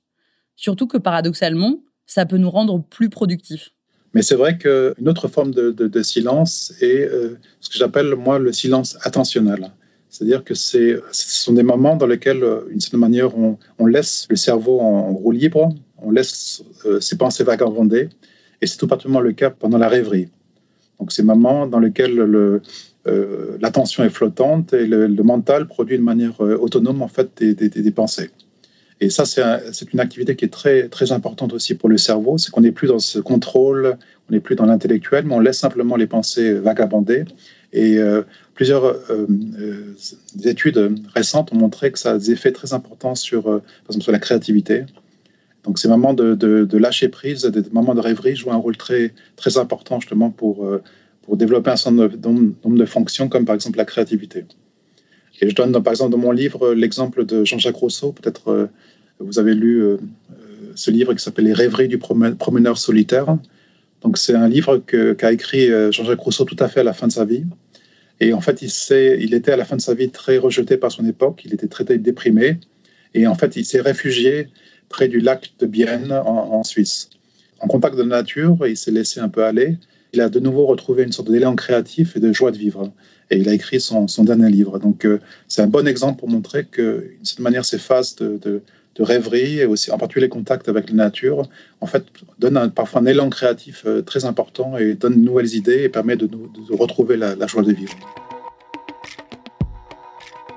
Surtout 0.56 0.86
que 0.86 0.98
paradoxalement, 0.98 1.82
ça 2.06 2.26
peut 2.26 2.36
nous 2.36 2.50
rendre 2.50 2.82
plus 2.82 3.08
productifs. 3.08 3.70
Mais 4.14 4.22
c'est 4.22 4.34
vrai 4.34 4.58
qu'une 4.58 5.08
autre 5.08 5.28
forme 5.28 5.52
de, 5.52 6.02
silence 6.02 6.74
est 6.80 7.06
euh, 7.06 7.38
ce 7.60 7.70
que 7.70 7.76
j'appelle, 7.78 8.14
moi, 8.16 8.38
le 8.38 8.52
silence 8.52 8.98
attentionnel. 9.02 9.70
C'est-à-dire 10.08 10.42
que 10.42 10.54
ce 10.54 11.00
sont 11.12 11.52
des 11.52 11.62
moments 11.62 11.94
dans 11.94 12.08
lesquels, 12.08 12.42
euh, 12.42 12.62
d'une 12.68 12.80
certaine 12.80 13.00
manière, 13.00 13.30
on, 13.36 13.86
laisse 13.86 14.26
le 14.28 14.34
cerveau 14.34 14.80
en, 14.80 15.12
roue 15.12 15.30
libre, 15.30 15.68
on 15.98 16.10
laisse 16.10 16.64
euh, 16.84 17.00
ses 17.00 17.16
pensées 17.16 17.44
vagabonder, 17.44 18.08
et 18.60 18.66
c'est 18.66 18.76
tout 18.76 18.88
particulièrement 18.88 19.20
le 19.20 19.32
cas 19.32 19.50
pendant 19.50 19.78
la 19.78 19.88
rêverie. 19.88 20.28
Donc, 20.98 21.12
ces 21.12 21.22
moments 21.22 21.68
dans 21.68 21.78
lesquels 21.78 22.60
euh, 23.06 23.56
l'attention 23.60 24.04
est 24.04 24.10
flottante 24.10 24.72
et 24.72 24.86
le, 24.86 25.08
mental 25.22 25.66
produit 25.66 25.96
de 25.96 26.02
manière 26.02 26.40
autonome 26.40 27.02
en 27.02 27.08
fait 27.08 27.30
des, 27.38 27.54
des, 27.54 27.90
pensées. 27.90 28.30
Et 29.00 29.08
ça, 29.08 29.24
c'est 29.24 29.92
une 29.92 30.00
activité 30.00 30.36
qui 30.36 30.44
est 30.44 30.48
très, 30.48 30.88
très 30.88 31.12
importante 31.12 31.54
aussi 31.54 31.74
pour 31.74 31.88
le 31.88 31.96
cerveau. 31.96 32.36
C'est 32.36 32.50
qu'on 32.50 32.60
n'est 32.60 32.72
plus 32.72 32.88
dans 32.88 32.98
ce 32.98 33.18
contrôle, 33.18 33.96
on 34.28 34.32
n'est 34.32 34.40
plus 34.40 34.56
dans 34.56 34.66
l'intellectuel, 34.66 35.24
mais 35.24 35.34
on 35.34 35.40
laisse 35.40 35.58
simplement 35.58 35.96
les 35.96 36.06
pensées 36.06 36.52
vagabonder. 36.52 37.24
Et 37.72 37.98
Plusieurs 38.60 38.84
euh, 38.84 39.26
euh, 39.58 39.94
études 40.44 40.94
récentes 41.14 41.50
ont 41.50 41.56
montré 41.56 41.90
que 41.92 41.98
ça 41.98 42.10
a 42.10 42.18
des 42.18 42.30
effets 42.30 42.52
très 42.52 42.74
importants 42.74 43.14
sur, 43.14 43.48
euh, 43.48 43.60
par 43.60 43.86
exemple, 43.88 44.02
sur 44.02 44.12
la 44.12 44.18
créativité. 44.18 44.84
Donc 45.64 45.78
ces 45.78 45.88
moments 45.88 46.12
de, 46.12 46.34
de, 46.34 46.76
lâcher 46.76 47.08
prise, 47.08 47.40
des 47.46 47.70
moments 47.70 47.94
de 47.94 48.02
rêverie 48.02 48.36
jouent 48.36 48.52
un 48.52 48.58
rôle 48.58 48.76
très, 48.76 49.14
très 49.36 49.56
important 49.56 49.98
justement 49.98 50.28
pour, 50.28 50.68
pour 51.22 51.36
développer 51.36 51.70
un 51.70 51.76
certain 51.76 52.08
nombre 52.08 52.78
de 52.78 52.84
fonctions 52.84 53.28
comme 53.28 53.44
par 53.44 53.54
exemple 53.54 53.78
la 53.78 53.84
créativité. 53.84 54.44
Et 55.40 55.48
je 55.48 55.54
donne 55.54 55.72
par 55.82 55.92
exemple 55.92 56.12
dans 56.12 56.18
mon 56.18 56.32
livre 56.32 56.74
l'exemple 56.74 57.24
de 57.24 57.44
Jean-Jacques 57.44 57.76
Rousseau. 57.76 58.12
Peut-être 58.12 58.68
vous 59.20 59.38
avez 59.38 59.54
lu 59.54 59.82
ce 60.74 60.90
livre 60.90 61.14
qui 61.14 61.22
s'appelle 61.22 61.46
Les 61.46 61.52
rêveries 61.52 61.88
du 61.88 61.98
promeneur 61.98 62.76
solitaire. 62.76 63.38
Donc 64.02 64.18
c'est 64.18 64.34
un 64.34 64.48
livre 64.48 64.78
qu'a 64.78 65.32
écrit 65.32 65.68
Jean-Jacques 65.92 66.20
Rousseau 66.20 66.44
tout 66.44 66.56
à 66.58 66.68
fait 66.68 66.80
à 66.80 66.84
la 66.84 66.92
fin 66.92 67.06
de 67.06 67.12
sa 67.12 67.24
vie. 67.24 67.44
Et 68.20 68.34
en 68.34 68.40
fait, 68.40 68.60
il, 68.60 68.70
il 69.20 69.32
était 69.32 69.52
à 69.52 69.56
la 69.56 69.64
fin 69.64 69.76
de 69.76 69.80
sa 69.80 69.94
vie 69.94 70.10
très 70.10 70.36
rejeté 70.36 70.76
par 70.76 70.92
son 70.92 71.06
époque, 71.06 71.42
il 71.44 71.54
était 71.54 71.68
très 71.68 71.84
déprimé. 71.84 72.58
Et 73.14 73.26
en 73.26 73.34
fait, 73.34 73.56
il 73.56 73.64
s'est 73.64 73.80
réfugié 73.80 74.48
près 74.88 75.08
du 75.08 75.20
lac 75.20 75.52
de 75.58 75.66
Bienne 75.66 76.12
en, 76.12 76.62
Suisse. 76.62 77.08
En 77.60 77.66
contact 77.66 77.96
de 77.96 78.02
la 78.02 78.08
nature, 78.08 78.58
il 78.66 78.76
s'est 78.76 78.90
laissé 78.90 79.20
un 79.20 79.28
peu 79.28 79.44
aller. 79.44 79.78
Il 80.12 80.20
a 80.20 80.28
de 80.28 80.40
nouveau 80.40 80.66
retrouvé 80.66 81.04
une 81.04 81.12
sorte 81.12 81.30
d'élan 81.30 81.54
créatif 81.54 82.16
et 82.16 82.20
de 82.20 82.32
joie 82.32 82.50
de 82.50 82.58
vivre. 82.58 82.92
Et 83.30 83.38
il 83.38 83.48
a 83.48 83.54
écrit 83.54 83.80
son, 83.80 84.06
dernier 84.24 84.50
livre. 84.50 84.78
Donc, 84.78 85.04
euh, 85.04 85.20
c'est 85.46 85.62
un 85.62 85.68
bon 85.68 85.86
exemple 85.86 86.18
pour 86.18 86.28
montrer 86.28 86.64
que, 86.64 87.12
d'une 87.16 87.24
certaine 87.24 87.44
manière, 87.44 87.64
ces 87.64 87.78
phases 87.78 88.16
de, 88.16 88.62
rêverie 88.98 89.60
et 89.60 89.64
aussi 89.64 89.90
en 89.90 89.96
particulier 89.96 90.26
les 90.26 90.28
contacts 90.28 90.68
avec 90.68 90.90
la 90.90 90.94
nature, 90.94 91.48
en 91.80 91.86
fait, 91.86 92.04
donne 92.38 92.70
parfois 92.70 93.00
un 93.00 93.06
élan 93.06 93.30
créatif 93.30 93.84
euh, 93.86 94.02
très 94.02 94.26
important 94.26 94.76
et 94.76 94.92
donne 94.92 95.14
de 95.14 95.24
nouvelles 95.24 95.54
idées 95.54 95.84
et 95.84 95.88
permet 95.88 96.16
de 96.16 96.28
retrouver 96.70 97.16
la, 97.16 97.46
joie 97.46 97.62
de 97.62 97.72
vivre. 97.72 97.96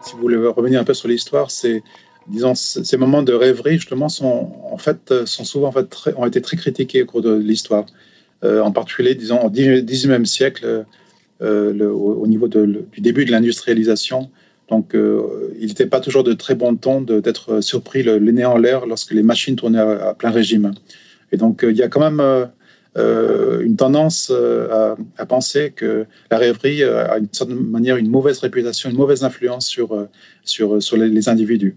Si 0.01 0.13
vous 0.15 0.19
voulez 0.19 0.35
revenir 0.35 0.81
un 0.81 0.83
peu 0.83 0.93
sur 0.93 1.07
l'histoire, 1.07 1.51
c'est 1.51 1.83
disons 2.27 2.53
ces 2.55 2.97
moments 2.97 3.23
de 3.23 3.31
rêverie 3.33 3.75
justement 3.75 4.09
sont 4.09 4.51
en 4.71 4.77
fait 4.77 5.11
euh, 5.11 5.25
sont 5.25 5.43
souvent 5.43 5.69
en 5.69 5.71
fait 5.71 5.93
ont 6.15 6.25
été 6.25 6.41
très 6.41 6.57
critiqués 6.57 7.03
au 7.03 7.05
cours 7.05 7.21
de 7.21 7.33
l'histoire. 7.33 7.85
Euh, 8.43 8.61
en 8.61 8.71
particulier, 8.71 9.15
disons 9.15 9.39
au 9.41 9.49
XIXe 9.49 10.29
siècle, 10.29 10.85
au, 11.41 12.27
niveau 12.27 12.47
du 12.47 13.01
début 13.01 13.25
de 13.25 13.31
l'industrialisation. 13.31 14.29
Donc, 14.69 14.95
il 14.95 15.67
n'était 15.67 15.85
pas 15.85 15.99
toujours 15.99 16.23
de 16.23 16.31
très 16.31 16.55
bon 16.55 16.75
ton 16.77 17.01
d'être 17.01 17.59
surpris 17.59 18.01
le, 18.01 18.17
nez 18.19 18.45
en 18.45 18.57
l'air 18.57 18.85
lorsque 18.85 19.11
les 19.11 19.23
machines 19.23 19.57
tournaient 19.57 19.79
à, 19.79 20.13
plein 20.13 20.31
régime. 20.31 20.73
Et 21.33 21.37
donc, 21.37 21.65
il 21.67 21.75
y 21.75 21.83
a 21.83 21.89
quand 21.89 21.99
même 21.99 22.21
une 22.95 23.75
tendance 23.75 24.31
à, 24.31 25.25
penser 25.25 25.73
que 25.75 26.05
la 26.31 26.37
rêverie 26.37 26.83
a 26.83 27.19
d'une 27.19 27.27
certaine 27.33 27.59
manière 27.59 27.97
une 27.97 28.09
mauvaise 28.09 28.39
réputation, 28.39 28.89
une 28.89 28.95
mauvaise 28.95 29.25
influence 29.25 29.67
sur, 29.67 30.07
sur 30.45 30.97
les, 30.97 31.27
individus. 31.27 31.75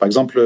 Par 0.00 0.06
exemple, 0.06 0.40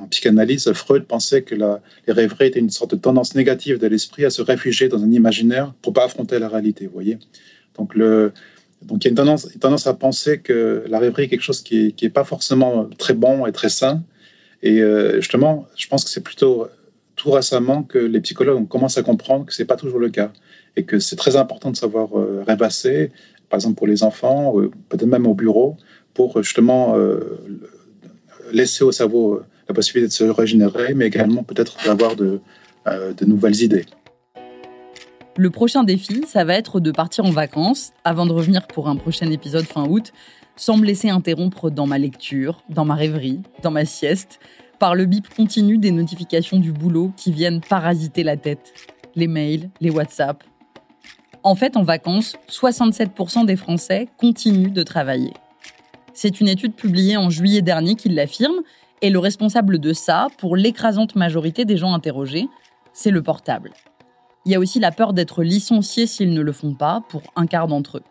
en 0.00 0.06
psychanalyse, 0.06 0.72
Freud 0.72 1.06
pensait 1.06 1.42
que 1.42 1.56
les 1.56 2.12
rêveries 2.12 2.46
étaient 2.46 2.60
une 2.60 2.70
sorte 2.70 2.92
de 2.92 3.00
tendance 3.00 3.34
négative 3.34 3.78
de 3.80 3.88
l'esprit 3.88 4.24
à 4.24 4.30
se 4.30 4.42
réfugier 4.42 4.86
dans 4.86 5.02
un 5.02 5.10
imaginaire 5.10 5.74
pour 5.82 5.92
pas 5.92 6.04
affronter 6.04 6.38
la 6.38 6.48
réalité. 6.48 6.86
Vous 6.86 6.92
voyez 6.92 7.18
Donc, 7.76 7.96
le, 7.96 8.32
donc 8.82 9.04
il 9.04 9.06
y 9.06 9.08
a 9.08 9.10
une 9.10 9.16
tendance, 9.16 9.48
une 9.52 9.58
tendance, 9.58 9.88
à 9.88 9.94
penser 9.94 10.38
que 10.38 10.84
la 10.88 11.00
rêverie 11.00 11.24
est 11.24 11.28
quelque 11.28 11.42
chose 11.42 11.62
qui 11.62 11.92
n'est 12.00 12.10
pas 12.10 12.22
forcément 12.22 12.88
très 12.96 13.12
bon 13.12 13.44
et 13.44 13.50
très 13.50 13.70
sain. 13.70 14.04
Et 14.62 14.82
euh, 14.82 15.16
justement, 15.16 15.66
je 15.74 15.88
pense 15.88 16.04
que 16.04 16.10
c'est 16.10 16.22
plutôt 16.22 16.68
tout 17.16 17.32
récemment 17.32 17.82
que 17.82 17.98
les 17.98 18.20
psychologues 18.20 18.68
commencent 18.68 18.98
à 18.98 19.02
comprendre 19.02 19.46
que 19.46 19.52
ce 19.52 19.60
n'est 19.60 19.66
pas 19.66 19.74
toujours 19.74 19.98
le 19.98 20.10
cas 20.10 20.30
et 20.76 20.84
que 20.84 21.00
c'est 21.00 21.16
très 21.16 21.34
important 21.34 21.72
de 21.72 21.76
savoir 21.76 22.16
euh, 22.16 22.44
rêvasser, 22.46 23.10
par 23.50 23.56
exemple 23.56 23.74
pour 23.74 23.88
les 23.88 24.04
enfants, 24.04 24.54
peut-être 24.88 25.06
même 25.06 25.26
au 25.26 25.34
bureau, 25.34 25.76
pour 26.14 26.40
justement 26.40 26.96
euh, 26.96 27.40
laisser 28.52 28.84
au 28.84 28.92
cerveau 28.92 29.34
euh, 29.34 29.46
la 29.68 29.74
possibilité 29.74 30.08
de 30.08 30.12
se 30.12 30.24
régénérer, 30.24 30.94
mais 30.94 31.06
également 31.06 31.42
peut-être 31.42 31.76
d'avoir 31.84 32.14
euh, 32.20 33.12
de 33.12 33.24
nouvelles 33.24 33.62
idées. 33.62 33.84
Le 35.36 35.50
prochain 35.50 35.84
défi, 35.84 36.24
ça 36.26 36.44
va 36.44 36.54
être 36.54 36.80
de 36.80 36.90
partir 36.90 37.24
en 37.24 37.30
vacances 37.30 37.92
avant 38.04 38.26
de 38.26 38.32
revenir 38.32 38.66
pour 38.66 38.88
un 38.88 38.96
prochain 38.96 39.30
épisode 39.30 39.64
fin 39.64 39.86
août, 39.88 40.12
sans 40.56 40.76
me 40.76 40.84
laisser 40.84 41.10
interrompre 41.10 41.70
dans 41.70 41.86
ma 41.86 41.98
lecture, 41.98 42.62
dans 42.68 42.84
ma 42.84 42.96
rêverie, 42.96 43.40
dans 43.62 43.70
ma 43.70 43.84
sieste, 43.84 44.40
par 44.80 44.94
le 44.94 45.04
bip 45.04 45.28
continu 45.34 45.78
des 45.78 45.92
notifications 45.92 46.58
du 46.58 46.72
boulot 46.72 47.12
qui 47.16 47.30
viennent 47.30 47.60
parasiter 47.60 48.24
la 48.24 48.36
tête. 48.36 48.72
Les 49.14 49.28
mails, 49.28 49.70
les 49.80 49.90
WhatsApp. 49.90 50.42
En 51.44 51.54
fait, 51.54 51.76
en 51.76 51.84
vacances, 51.84 52.36
67% 52.50 53.46
des 53.46 53.56
Français 53.56 54.08
continuent 54.18 54.72
de 54.72 54.82
travailler. 54.82 55.32
C'est 56.20 56.40
une 56.40 56.48
étude 56.48 56.74
publiée 56.74 57.16
en 57.16 57.30
juillet 57.30 57.62
dernier 57.62 57.94
qui 57.94 58.08
l'affirme, 58.08 58.62
et 59.02 59.08
le 59.08 59.20
responsable 59.20 59.78
de 59.78 59.92
ça, 59.92 60.26
pour 60.38 60.56
l'écrasante 60.56 61.14
majorité 61.14 61.64
des 61.64 61.76
gens 61.76 61.94
interrogés, 61.94 62.48
c'est 62.92 63.12
le 63.12 63.22
portable. 63.22 63.70
Il 64.44 64.50
y 64.50 64.56
a 64.56 64.58
aussi 64.58 64.80
la 64.80 64.90
peur 64.90 65.12
d'être 65.12 65.44
licencié 65.44 66.08
s'ils 66.08 66.34
ne 66.34 66.40
le 66.40 66.50
font 66.50 66.74
pas, 66.74 67.04
pour 67.08 67.22
un 67.36 67.46
quart 67.46 67.68
d'entre 67.68 67.98
eux. 67.98 68.02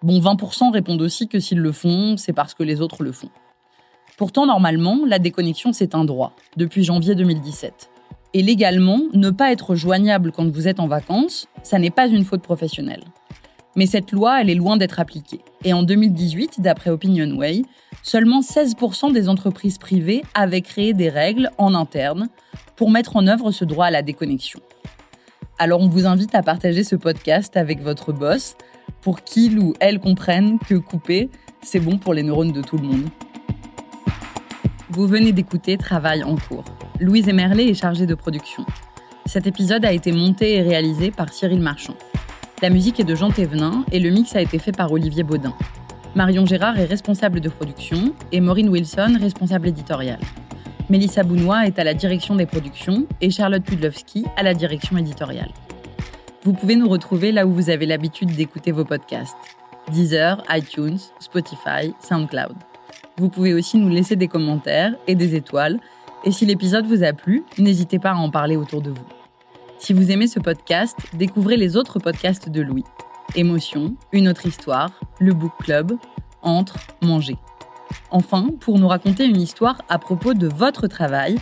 Bon, 0.00 0.18
20% 0.18 0.72
répondent 0.72 1.02
aussi 1.02 1.28
que 1.28 1.38
s'ils 1.38 1.58
le 1.58 1.70
font, 1.70 2.16
c'est 2.16 2.32
parce 2.32 2.54
que 2.54 2.62
les 2.62 2.80
autres 2.80 3.02
le 3.02 3.12
font. 3.12 3.28
Pourtant, 4.16 4.46
normalement, 4.46 5.00
la 5.06 5.18
déconnexion, 5.18 5.74
c'est 5.74 5.94
un 5.94 6.06
droit, 6.06 6.32
depuis 6.56 6.82
janvier 6.82 7.14
2017. 7.14 7.90
Et 8.32 8.42
légalement, 8.42 9.00
ne 9.12 9.28
pas 9.28 9.52
être 9.52 9.74
joignable 9.74 10.32
quand 10.32 10.50
vous 10.50 10.66
êtes 10.66 10.80
en 10.80 10.88
vacances, 10.88 11.46
ça 11.62 11.78
n'est 11.78 11.90
pas 11.90 12.08
une 12.08 12.24
faute 12.24 12.40
professionnelle. 12.40 13.04
Mais 13.78 13.86
cette 13.86 14.10
loi, 14.10 14.40
elle 14.40 14.50
est 14.50 14.56
loin 14.56 14.76
d'être 14.76 14.98
appliquée. 14.98 15.38
Et 15.64 15.72
en 15.72 15.84
2018, 15.84 16.60
d'après 16.60 16.90
Opinionway, 16.90 17.62
seulement 18.02 18.40
16% 18.40 19.12
des 19.12 19.28
entreprises 19.28 19.78
privées 19.78 20.24
avaient 20.34 20.62
créé 20.62 20.94
des 20.94 21.08
règles 21.08 21.48
en 21.58 21.74
interne 21.74 22.28
pour 22.74 22.90
mettre 22.90 23.14
en 23.14 23.28
œuvre 23.28 23.52
ce 23.52 23.64
droit 23.64 23.86
à 23.86 23.92
la 23.92 24.02
déconnexion. 24.02 24.58
Alors 25.60 25.80
on 25.80 25.88
vous 25.88 26.06
invite 26.06 26.34
à 26.34 26.42
partager 26.42 26.82
ce 26.82 26.96
podcast 26.96 27.56
avec 27.56 27.80
votre 27.80 28.12
boss 28.12 28.56
pour 29.00 29.22
qu'il 29.22 29.60
ou 29.60 29.74
elle 29.78 30.00
comprenne 30.00 30.58
que 30.58 30.74
couper, 30.74 31.30
c'est 31.62 31.78
bon 31.78 31.98
pour 31.98 32.14
les 32.14 32.24
neurones 32.24 32.50
de 32.50 32.62
tout 32.62 32.78
le 32.78 32.82
monde. 32.82 33.08
Vous 34.90 35.06
venez 35.06 35.30
d'écouter 35.30 35.78
Travail 35.78 36.24
en 36.24 36.34
cours. 36.34 36.64
Louise 36.98 37.28
Emerlet 37.28 37.68
est 37.68 37.74
chargée 37.74 38.06
de 38.06 38.16
production. 38.16 38.66
Cet 39.26 39.46
épisode 39.46 39.84
a 39.84 39.92
été 39.92 40.10
monté 40.10 40.56
et 40.56 40.62
réalisé 40.62 41.12
par 41.12 41.32
Cyril 41.32 41.60
Marchand. 41.60 41.94
La 42.60 42.70
musique 42.70 42.98
est 42.98 43.04
de 43.04 43.14
Jean 43.14 43.30
Thévenin 43.30 43.84
et 43.92 44.00
le 44.00 44.10
mix 44.10 44.34
a 44.34 44.40
été 44.40 44.58
fait 44.58 44.72
par 44.72 44.90
Olivier 44.90 45.22
Baudin. 45.22 45.54
Marion 46.16 46.44
Gérard 46.44 46.76
est 46.76 46.86
responsable 46.86 47.38
de 47.40 47.48
production 47.48 48.12
et 48.32 48.40
Maureen 48.40 48.68
Wilson 48.68 49.16
responsable 49.20 49.68
éditoriale. 49.68 50.18
Mélissa 50.90 51.22
Bounois 51.22 51.66
est 51.66 51.78
à 51.78 51.84
la 51.84 51.94
direction 51.94 52.34
des 52.34 52.46
productions 52.46 53.06
et 53.20 53.30
Charlotte 53.30 53.62
Pudlowski 53.62 54.24
à 54.36 54.42
la 54.42 54.54
direction 54.54 54.96
éditoriale. 54.96 55.52
Vous 56.42 56.52
pouvez 56.52 56.74
nous 56.74 56.88
retrouver 56.88 57.30
là 57.30 57.46
où 57.46 57.52
vous 57.52 57.70
avez 57.70 57.86
l'habitude 57.86 58.34
d'écouter 58.34 58.72
vos 58.72 58.84
podcasts. 58.84 59.36
Deezer, 59.92 60.42
iTunes, 60.50 60.98
Spotify, 61.20 61.94
SoundCloud. 62.00 62.56
Vous 63.18 63.28
pouvez 63.28 63.54
aussi 63.54 63.78
nous 63.78 63.88
laisser 63.88 64.16
des 64.16 64.28
commentaires 64.28 64.96
et 65.06 65.14
des 65.14 65.36
étoiles. 65.36 65.78
Et 66.24 66.32
si 66.32 66.44
l'épisode 66.44 66.86
vous 66.86 67.04
a 67.04 67.12
plu, 67.12 67.44
n'hésitez 67.56 68.00
pas 68.00 68.10
à 68.10 68.16
en 68.16 68.30
parler 68.30 68.56
autour 68.56 68.82
de 68.82 68.90
vous. 68.90 69.17
Si 69.78 69.92
vous 69.92 70.10
aimez 70.10 70.26
ce 70.26 70.40
podcast, 70.40 70.96
découvrez 71.14 71.56
les 71.56 71.76
autres 71.76 71.98
podcasts 71.98 72.48
de 72.48 72.60
Louis. 72.60 72.84
Émotion, 73.36 73.94
Une 74.12 74.28
autre 74.28 74.46
histoire, 74.46 74.90
Le 75.20 75.32
Book 75.32 75.52
Club, 75.60 75.92
Entre, 76.42 76.76
Manger. 77.00 77.36
Enfin, 78.10 78.48
pour 78.60 78.78
nous 78.78 78.88
raconter 78.88 79.24
une 79.24 79.40
histoire 79.40 79.80
à 79.88 79.98
propos 79.98 80.34
de 80.34 80.48
votre 80.48 80.88
travail, 80.88 81.36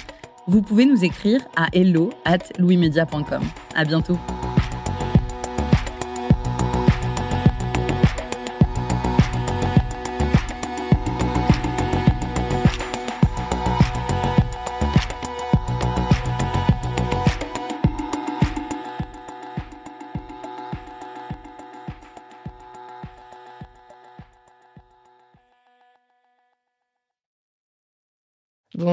vous 0.46 0.62
pouvez 0.62 0.84
nous 0.84 1.04
écrire 1.04 1.40
à 1.56 1.68
hello 1.72 2.10
at 2.24 2.38
louismedia.com. 2.58 3.42
À 3.74 3.84
bientôt! 3.84 4.18